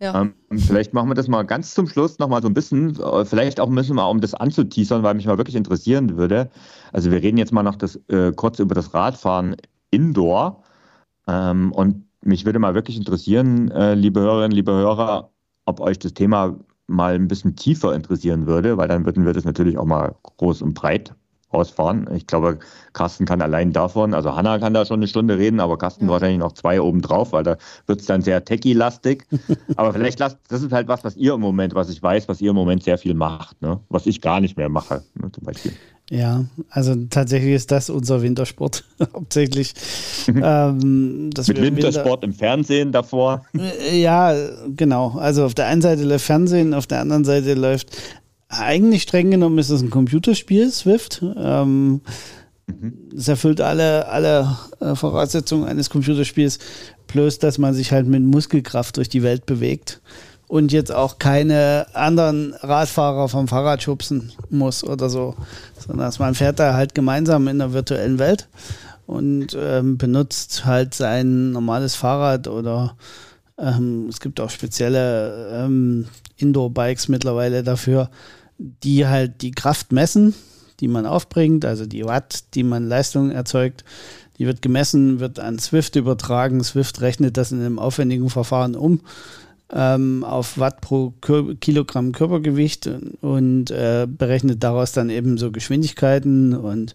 [0.00, 0.20] Ja.
[0.20, 3.58] Ähm, vielleicht machen wir das mal ganz zum Schluss nochmal so ein bisschen, äh, vielleicht
[3.58, 6.50] auch müssen wir, um das anzuteasern, weil mich mal wirklich interessieren würde.
[6.92, 9.56] Also wir reden jetzt mal noch das, äh, kurz über das Radfahren
[9.90, 10.62] Indoor.
[11.26, 15.30] Ähm, und mich würde mal wirklich interessieren, äh, liebe Hörerinnen, liebe Hörer,
[15.64, 19.44] ob euch das Thema mal ein bisschen tiefer interessieren würde, weil dann würden wir das
[19.44, 21.14] natürlich auch mal groß und breit
[21.50, 22.08] ausfahren.
[22.14, 22.58] Ich glaube,
[22.92, 26.12] Carsten kann allein davon, also Hanna kann da schon eine Stunde reden, aber Carsten ja.
[26.12, 29.24] wahrscheinlich noch zwei oben drauf, weil da wird es dann sehr techie-lastig.
[29.76, 32.40] aber vielleicht lasst, das ist halt was, was ihr im Moment, was ich weiß, was
[32.40, 33.80] ihr im Moment sehr viel macht, ne?
[33.88, 35.30] was ich gar nicht mehr mache, ne?
[35.30, 35.72] zum Beispiel.
[36.08, 39.74] Ja, also tatsächlich ist das unser Wintersport hauptsächlich.
[40.28, 43.44] ähm, Mit Wintersport Winter im Fernsehen davor.
[43.58, 44.32] Äh, ja,
[44.76, 45.16] genau.
[45.18, 47.90] Also auf der einen Seite läuft Fernsehen, auf der anderen Seite läuft
[48.48, 51.22] eigentlich streng genommen ist es ein Computerspiel, Swift.
[51.36, 52.00] Ähm,
[52.66, 52.92] mhm.
[53.16, 56.58] Es erfüllt alle, alle äh, Voraussetzungen eines Computerspiels,
[57.06, 60.00] plus dass man sich halt mit Muskelkraft durch die Welt bewegt
[60.48, 65.34] und jetzt auch keine anderen Radfahrer vom Fahrrad schubsen muss oder so,
[65.78, 68.48] sondern dass man fährt da halt gemeinsam in der virtuellen Welt
[69.06, 72.96] und ähm, benutzt halt sein normales Fahrrad oder
[73.58, 78.10] ähm, es gibt auch spezielle ähm, Indoor-Bikes mittlerweile dafür,
[78.58, 80.34] die halt die Kraft messen,
[80.80, 83.84] die man aufbringt, also die Watt, die man Leistung erzeugt.
[84.38, 86.62] Die wird gemessen, wird an Swift übertragen.
[86.62, 89.00] Swift rechnet das in einem aufwendigen Verfahren um
[89.72, 91.12] ähm, auf Watt pro
[91.60, 92.88] Kilogramm Körpergewicht
[93.20, 96.94] und äh, berechnet daraus dann eben so Geschwindigkeiten und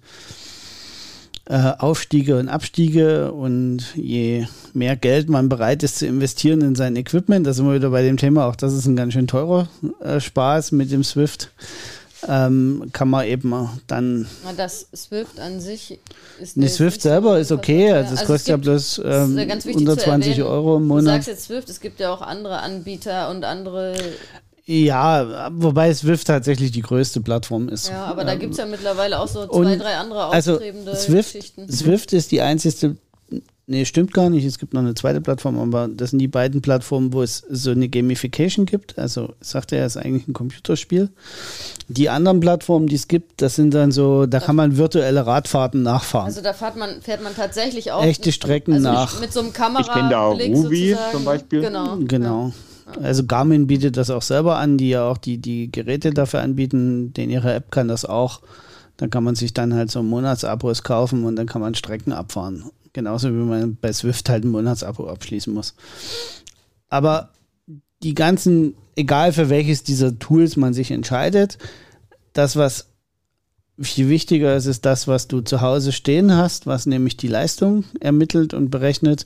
[1.57, 7.45] Aufstiege und Abstiege und je mehr Geld man bereit ist zu investieren in sein Equipment,
[7.45, 9.67] da sind wir wieder bei dem Thema, auch das ist ein ganz schön teurer
[10.01, 11.51] äh, Spaß mit dem Swift
[12.27, 14.27] ähm, kann man eben dann.
[14.57, 15.99] Das Swift an sich
[16.39, 16.57] ist.
[16.57, 20.87] Ne, Swift selber ist okay, also es also kostet ja bloß ähm, 120 Euro im
[20.87, 21.03] Monat.
[21.03, 23.95] Du sagst jetzt Swift, es gibt ja auch andere Anbieter und andere.
[24.65, 27.89] Ja, wobei Swift tatsächlich die größte Plattform ist.
[27.89, 30.91] Ja, aber da gibt es ja mittlerweile auch so zwei, und drei andere also aufstrebende
[30.91, 31.71] also Swift, Geschichten.
[31.71, 32.95] Swift ist die einzige
[33.71, 34.43] Nee, stimmt gar nicht.
[34.43, 37.71] Es gibt noch eine zweite Plattform, aber das sind die beiden Plattformen, wo es so
[37.71, 38.99] eine Gamification gibt.
[38.99, 41.09] Also sagt er, es ist eigentlich ein Computerspiel.
[41.87, 45.83] Die anderen Plattformen, die es gibt, das sind dann so, da kann man virtuelle Radfahrten
[45.83, 46.25] nachfahren.
[46.25, 49.19] Also da fährt man, fährt man tatsächlich auch echte Strecken also nach.
[49.21, 49.81] Mit so einem Kamera.
[49.81, 51.61] Ich kenne da auch Ruby zum Beispiel.
[51.61, 51.97] Genau.
[51.97, 52.47] Genau.
[52.47, 52.53] Ja.
[52.97, 57.13] Also Garmin bietet das auch selber an, die ja auch die, die Geräte dafür anbieten.
[57.13, 58.41] Denn ihre App kann das auch.
[58.97, 62.65] Da kann man sich dann halt so Monatsabos kaufen und dann kann man Strecken abfahren.
[62.93, 65.75] Genauso wie man bei Swift halt ein Monatsabo abschließen muss.
[66.89, 67.29] Aber
[68.03, 71.57] die ganzen, egal für welches dieser Tools man sich entscheidet,
[72.33, 72.87] das, was
[73.79, 77.85] viel wichtiger ist, ist das, was du zu Hause stehen hast, was nämlich die Leistung
[77.99, 79.25] ermittelt und berechnet.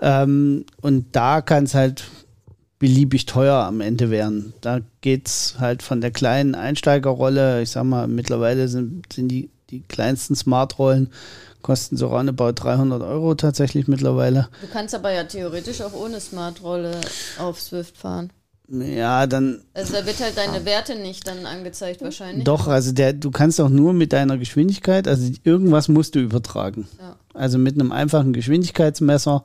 [0.00, 2.04] Ähm, und da kann es halt
[2.78, 4.52] beliebig teuer am Ende werden.
[4.60, 9.50] Da geht es halt von der kleinen Einsteigerrolle, ich sag mal, mittlerweile sind, sind die,
[9.70, 11.10] die kleinsten Smart-Rollen
[11.62, 14.48] kosten so roundabout 300 Euro tatsächlich mittlerweile.
[14.60, 17.00] Du kannst aber ja theoretisch auch ohne Smart-Rolle
[17.38, 18.30] auf Swift fahren.
[18.70, 19.62] Ja, dann.
[19.72, 22.44] Also da wird halt deine Werte nicht dann angezeigt wahrscheinlich.
[22.44, 26.86] Doch, also der, du kannst auch nur mit deiner Geschwindigkeit, also irgendwas musst du übertragen.
[26.98, 27.16] Ja.
[27.32, 29.42] Also mit einem einfachen Geschwindigkeitsmesser,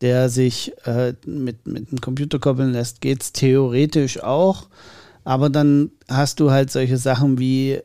[0.00, 4.68] der sich äh, mit, mit einem Computer koppeln lässt, geht es theoretisch auch.
[5.24, 7.80] Aber dann hast du halt solche Sachen wie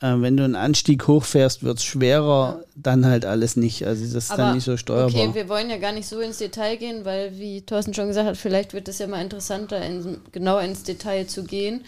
[0.00, 2.64] äh, wenn du einen Anstieg hochfährst, wird es schwerer, ja.
[2.74, 3.86] dann halt alles nicht.
[3.86, 5.08] Also das ist Aber, dann nicht so steuerbar.
[5.08, 8.26] Okay, wir wollen ja gar nicht so ins Detail gehen, weil, wie Thorsten schon gesagt
[8.26, 11.84] hat, vielleicht wird es ja mal interessanter, in, genau ins Detail zu gehen.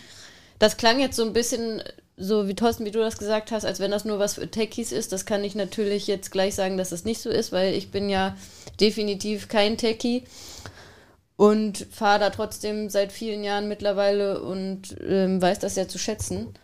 [0.58, 1.82] Das klang jetzt so ein bisschen
[2.16, 4.92] so wie Thorsten, wie du das gesagt hast, als wenn das nur was für Techies
[4.92, 5.12] ist.
[5.12, 8.08] Das kann ich natürlich jetzt gleich sagen, dass das nicht so ist, weil ich bin
[8.08, 8.36] ja
[8.80, 10.24] definitiv kein Techie
[11.36, 16.54] und fahre da trotzdem seit vielen Jahren mittlerweile und ähm, weiß das ja zu schätzen.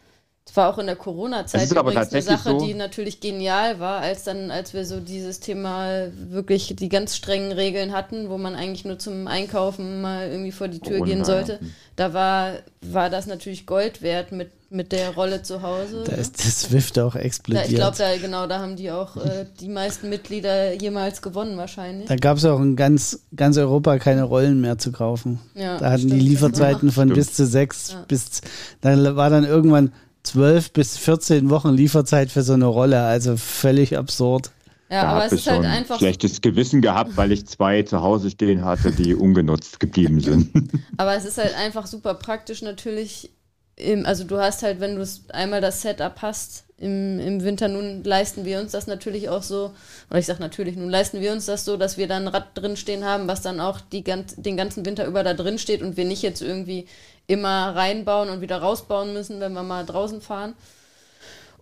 [0.49, 2.65] Es war auch in der Corona-Zeit übrigens eine Sache, so.
[2.65, 7.53] die natürlich genial war, als dann, als wir so dieses Thema wirklich die ganz strengen
[7.53, 11.23] Regeln hatten, wo man eigentlich nur zum Einkaufen mal irgendwie vor die Tür oh, gehen
[11.27, 11.61] sollte.
[11.97, 16.05] Da war, war das natürlich Gold wert mit, mit der Rolle zu Hause.
[16.07, 17.67] Da ist das Swift auch explodiert.
[17.67, 21.59] Da, ich glaube, da, genau, da haben die auch äh, die meisten Mitglieder jemals gewonnen
[21.59, 22.09] wahrscheinlich.
[22.09, 25.41] Da gab es auch in ganz, ganz Europa keine Rollen mehr zu kaufen.
[25.55, 27.17] Ja, da hatten stimmt, die Lieferzeiten von stimmt.
[27.17, 28.05] bis zu sechs ja.
[28.09, 28.41] bis,
[28.81, 29.93] da war dann irgendwann
[30.23, 33.03] 12 bis 14 Wochen Lieferzeit für so eine Rolle.
[33.03, 34.51] Also völlig absurd.
[34.91, 35.99] Ja, da aber es ist halt einfach.
[35.99, 40.51] Schlechtes Gewissen gehabt, weil ich zwei zu Hause stehen hatte, die ungenutzt geblieben sind.
[40.97, 43.31] aber es ist halt einfach super praktisch natürlich.
[43.77, 48.03] Im, also du hast halt, wenn du einmal das Setup hast im, im Winter, nun
[48.03, 49.73] leisten wir uns das natürlich auch so,
[50.11, 52.47] oder ich sage natürlich, nun leisten wir uns das so, dass wir dann ein Rad
[52.55, 55.97] drin stehen haben, was dann auch die, den ganzen Winter über da drin steht und
[55.97, 56.87] wir nicht jetzt irgendwie
[57.29, 60.55] immer reinbauen und wieder rausbauen müssen, wenn wir mal draußen fahren.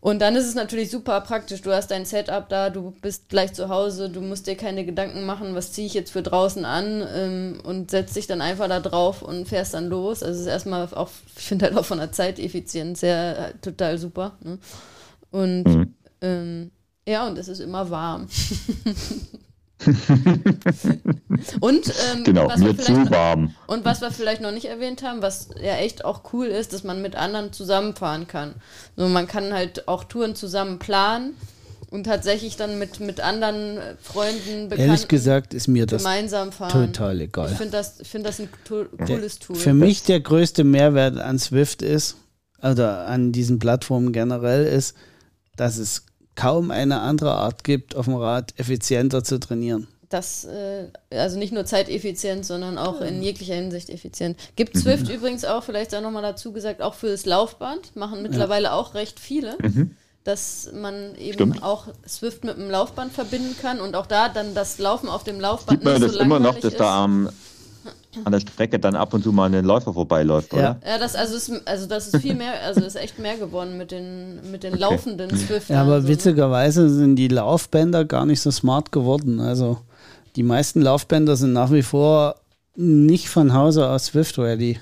[0.00, 1.62] Und dann ist es natürlich super praktisch.
[1.62, 5.26] Du hast dein Setup da, du bist gleich zu Hause, du musst dir keine Gedanken
[5.26, 8.78] machen, was ziehe ich jetzt für draußen an ähm, und setzt dich dann einfach da
[8.78, 10.22] drauf und fährst dann los.
[10.22, 13.98] Also es ist erstmal auch, ich finde halt auch von der Zeiteffizienz sehr äh, total
[13.98, 14.36] super.
[14.44, 14.58] Ne?
[15.32, 15.94] Und Mhm.
[16.20, 16.70] ähm,
[17.08, 18.28] ja, und es ist immer warm.
[21.60, 23.54] und, ähm, Genau, was wir mir vielleicht zu noch- warm.
[23.66, 26.84] und was wir vielleicht noch nicht erwähnt haben, was ja echt auch cool ist, dass
[26.84, 28.54] man mit anderen zusammenfahren kann.
[28.96, 31.34] So, man kann halt auch Touren zusammen planen
[31.90, 36.52] und tatsächlich dann mit, mit anderen äh, Freunden, Bekannten Ehrlich gesagt ist mir das gemeinsam
[36.52, 36.92] fahren.
[36.92, 37.50] total egal.
[37.52, 39.56] Ich finde das, ich find das ein to cooles Tool.
[39.56, 42.16] Für mich der größte Mehrwert an Swift ist,
[42.62, 44.96] oder an diesen Plattformen generell ist,
[45.56, 46.06] dass es
[46.37, 49.89] kaum eine andere Art gibt, auf dem Rad effizienter zu trainieren.
[50.09, 54.37] Das, äh, also nicht nur zeiteffizient, sondern auch in jeglicher Hinsicht effizient.
[54.37, 54.43] Mhm.
[54.55, 58.72] Gibt Swift übrigens auch, vielleicht auch nochmal dazu gesagt, auch für das Laufband, machen mittlerweile
[58.72, 59.59] auch recht viele,
[60.22, 61.62] dass man eben Stimmt.
[61.62, 65.41] auch Swift mit dem Laufband verbinden kann und auch da dann das Laufen auf dem
[65.41, 66.80] Laufband Sieht man nicht das so immer noch, langweilig dass ist.
[66.80, 67.28] da am,
[68.24, 70.80] an der Strecke dann ab und zu mal ein Läufer vorbeiläuft, oder?
[70.84, 73.90] ja, das, also, ist, also das ist viel mehr, also ist echt mehr geworden mit
[73.90, 75.70] den, mit den laufenden Swift.
[75.70, 76.12] Ja, aber so, ne?
[76.14, 79.40] witzigerweise sind die Laufbänder gar nicht so smart geworden.
[79.40, 79.78] Also
[80.36, 82.36] die meisten Laufbänder sind nach wie vor
[82.76, 84.78] nicht von Hause aus Swift ready.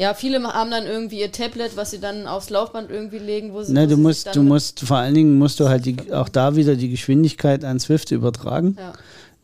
[0.00, 3.62] Ja, viele haben dann irgendwie ihr Tablet, was sie dann aufs Laufband irgendwie legen, wo
[3.62, 3.72] sie.
[3.72, 5.86] Ne, wo du sie sich musst, dann du musst, vor allen Dingen musst du halt
[5.86, 8.76] die, auch da wieder die Geschwindigkeit an Swift übertragen.
[8.78, 8.92] Ja.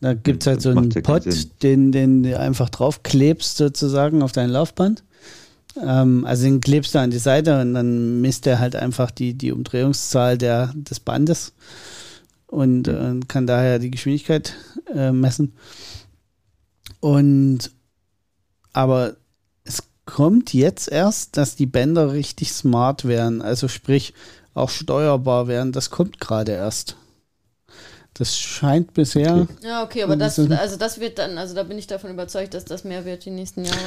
[0.01, 1.51] Da gibt es halt so einen Sinn.
[1.63, 5.03] den, den du einfach draufklebst sozusagen auf dein Laufband.
[5.81, 9.33] Ähm, also den klebst du an die Seite und dann misst er halt einfach die,
[9.33, 11.53] die Umdrehungszahl der, des Bandes
[12.47, 14.53] und äh, kann daher die Geschwindigkeit
[14.93, 15.53] äh, messen.
[16.99, 17.71] Und
[18.73, 19.15] aber
[19.63, 24.13] es kommt jetzt erst, dass die Bänder richtig smart werden, also sprich
[24.53, 25.71] auch steuerbar werden.
[25.71, 26.95] Das kommt gerade erst.
[28.17, 29.41] Das scheint bisher.
[29.41, 29.53] Okay.
[29.61, 32.63] Ja, okay, aber das, also das wird dann, also da bin ich davon überzeugt, dass
[32.63, 33.77] das mehr wird die nächsten Jahre.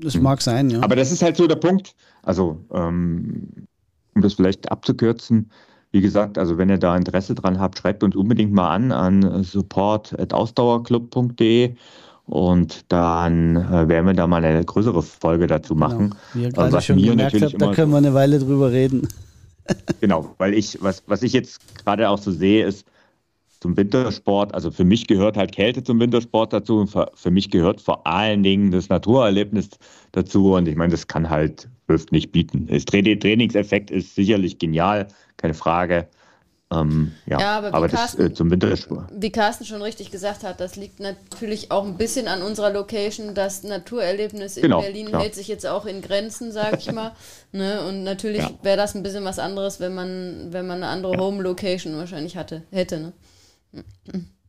[0.00, 0.80] Das mag sein, ja.
[0.82, 1.96] Aber das ist halt so der Punkt.
[2.22, 3.66] Also, ähm,
[4.14, 5.50] um das vielleicht abzukürzen,
[5.90, 9.42] wie gesagt, also wenn ihr da Interesse dran habt, schreibt uns unbedingt mal an an
[9.42, 11.74] support.ausdauerclub.de
[12.26, 16.10] und dann äh, werden wir da mal eine größere Folge dazu machen.
[16.10, 16.16] Genau.
[16.34, 18.38] Wie ihr Also gerade was schon mir gemerkt natürlich habt, da können wir eine Weile
[18.38, 19.08] drüber reden.
[20.00, 22.84] Genau, weil ich, was, was ich jetzt gerade auch so sehe, ist
[23.62, 27.48] zum Wintersport, also für mich gehört halt Kälte zum Wintersport dazu und für, für mich
[27.50, 29.70] gehört vor allen Dingen das Naturerlebnis
[30.10, 32.66] dazu und ich meine, das kann halt Swift nicht bieten.
[32.66, 35.06] Das Tra- Trainingseffekt ist sicherlich genial,
[35.36, 36.08] keine Frage.
[36.72, 39.04] Ähm, ja, Ja, aber aber das Carsten- äh, zum Wintersport.
[39.14, 43.34] Wie Carsten schon richtig gesagt hat, das liegt natürlich auch ein bisschen an unserer Location.
[43.34, 45.20] Das Naturerlebnis in Genau, Berlin klar.
[45.22, 47.12] hält sich jetzt auch in Grenzen, sag ich mal.
[47.52, 47.86] ne?
[47.86, 48.50] Und natürlich Ja.
[48.62, 52.62] wäre das ein bisschen was anderes, wenn man, wenn man eine andere Home-Location wahrscheinlich hatte,
[52.72, 52.98] hätte.
[53.00, 53.12] Ne?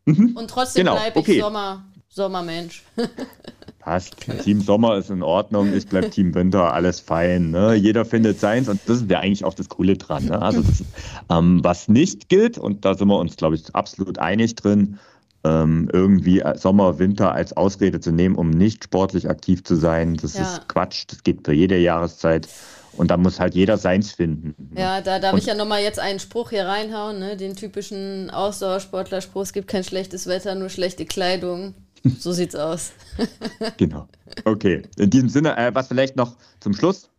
[0.06, 1.40] Und trotzdem Genau, bleibe ich okay.
[1.40, 2.84] Sommer, Sommermensch.
[3.80, 4.16] Passt.
[4.44, 7.52] Team Sommer ist in Ordnung, ich bleibe Team Winter, alles fein.
[7.52, 7.74] Ne?
[7.76, 10.26] Jeder findet seins und das ist ja eigentlich auch das Coole dran.
[10.26, 10.42] Ne?
[10.42, 10.84] Also das,
[11.30, 15.00] ähm, was nicht gilt, und da sind wir uns, glaube ich, absolut einig drin,
[15.44, 20.36] ähm, irgendwie Sommer, Winter als Ausrede zu nehmen, um nicht sportlich aktiv zu sein, das
[20.36, 20.44] Ja.
[20.44, 21.04] ist Quatsch.
[21.10, 22.48] Das geht für jede Jahreszeit.
[22.96, 24.56] Und da muss halt jeder seins finden.
[24.78, 27.36] Ja, da darf Und- ich ja nochmal jetzt einen Spruch hier reinhauen, ne?
[27.38, 31.74] den typischen Ausdauersportler-Spruch, es gibt kein schlechtes Wetter, nur schlechte Kleidung.
[32.20, 32.92] So sieht's aus.
[33.78, 34.08] Genau.
[34.46, 34.82] Okay.
[34.98, 37.10] In diesem Sinne, äh, was vielleicht noch zum Schluss,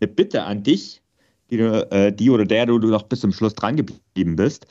[0.00, 1.02] eine Bitte an dich,
[1.50, 4.66] die, äh, die oder der du noch bis zum Schluss dran geblieben bist.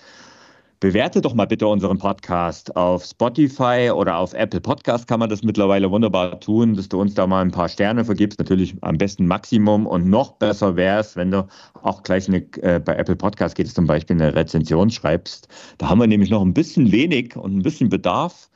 [0.81, 5.43] Bewerte doch mal bitte unseren Podcast auf Spotify oder auf Apple Podcast kann man das
[5.43, 8.39] mittlerweile wunderbar tun, dass du uns da mal ein paar Sterne vergibst.
[8.39, 11.45] Natürlich am besten Maximum und noch besser wäre es, wenn du
[11.83, 15.49] auch gleich eine, äh, bei Apple Podcast geht es zum Beispiel eine Rezension schreibst.
[15.79, 18.49] Da haben wir nämlich noch ein bisschen wenig und ein bisschen Bedarf.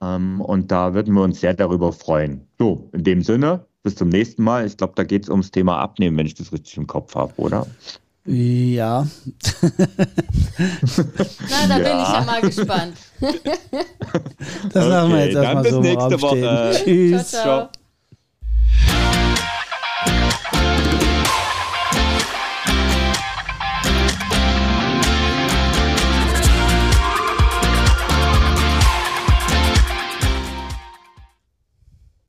[0.00, 2.40] Ähm, und da würden wir uns sehr darüber freuen.
[2.58, 4.64] So, in dem Sinne, bis zum nächsten Mal.
[4.64, 7.34] Ich glaube, da geht es ums Thema Abnehmen, wenn ich das richtig im Kopf habe,
[7.36, 7.66] oder?
[8.26, 9.06] Ja.
[11.48, 11.84] Na, da ja.
[11.84, 12.96] bin ich ja mal gespannt.
[14.72, 15.80] das okay, machen wir jetzt erstmal so.
[15.80, 16.70] Bis nächste Woche.
[16.84, 17.28] Tschüss.
[17.30, 17.42] ciao.
[17.42, 17.68] ciao.
[17.68, 19.52] ciao.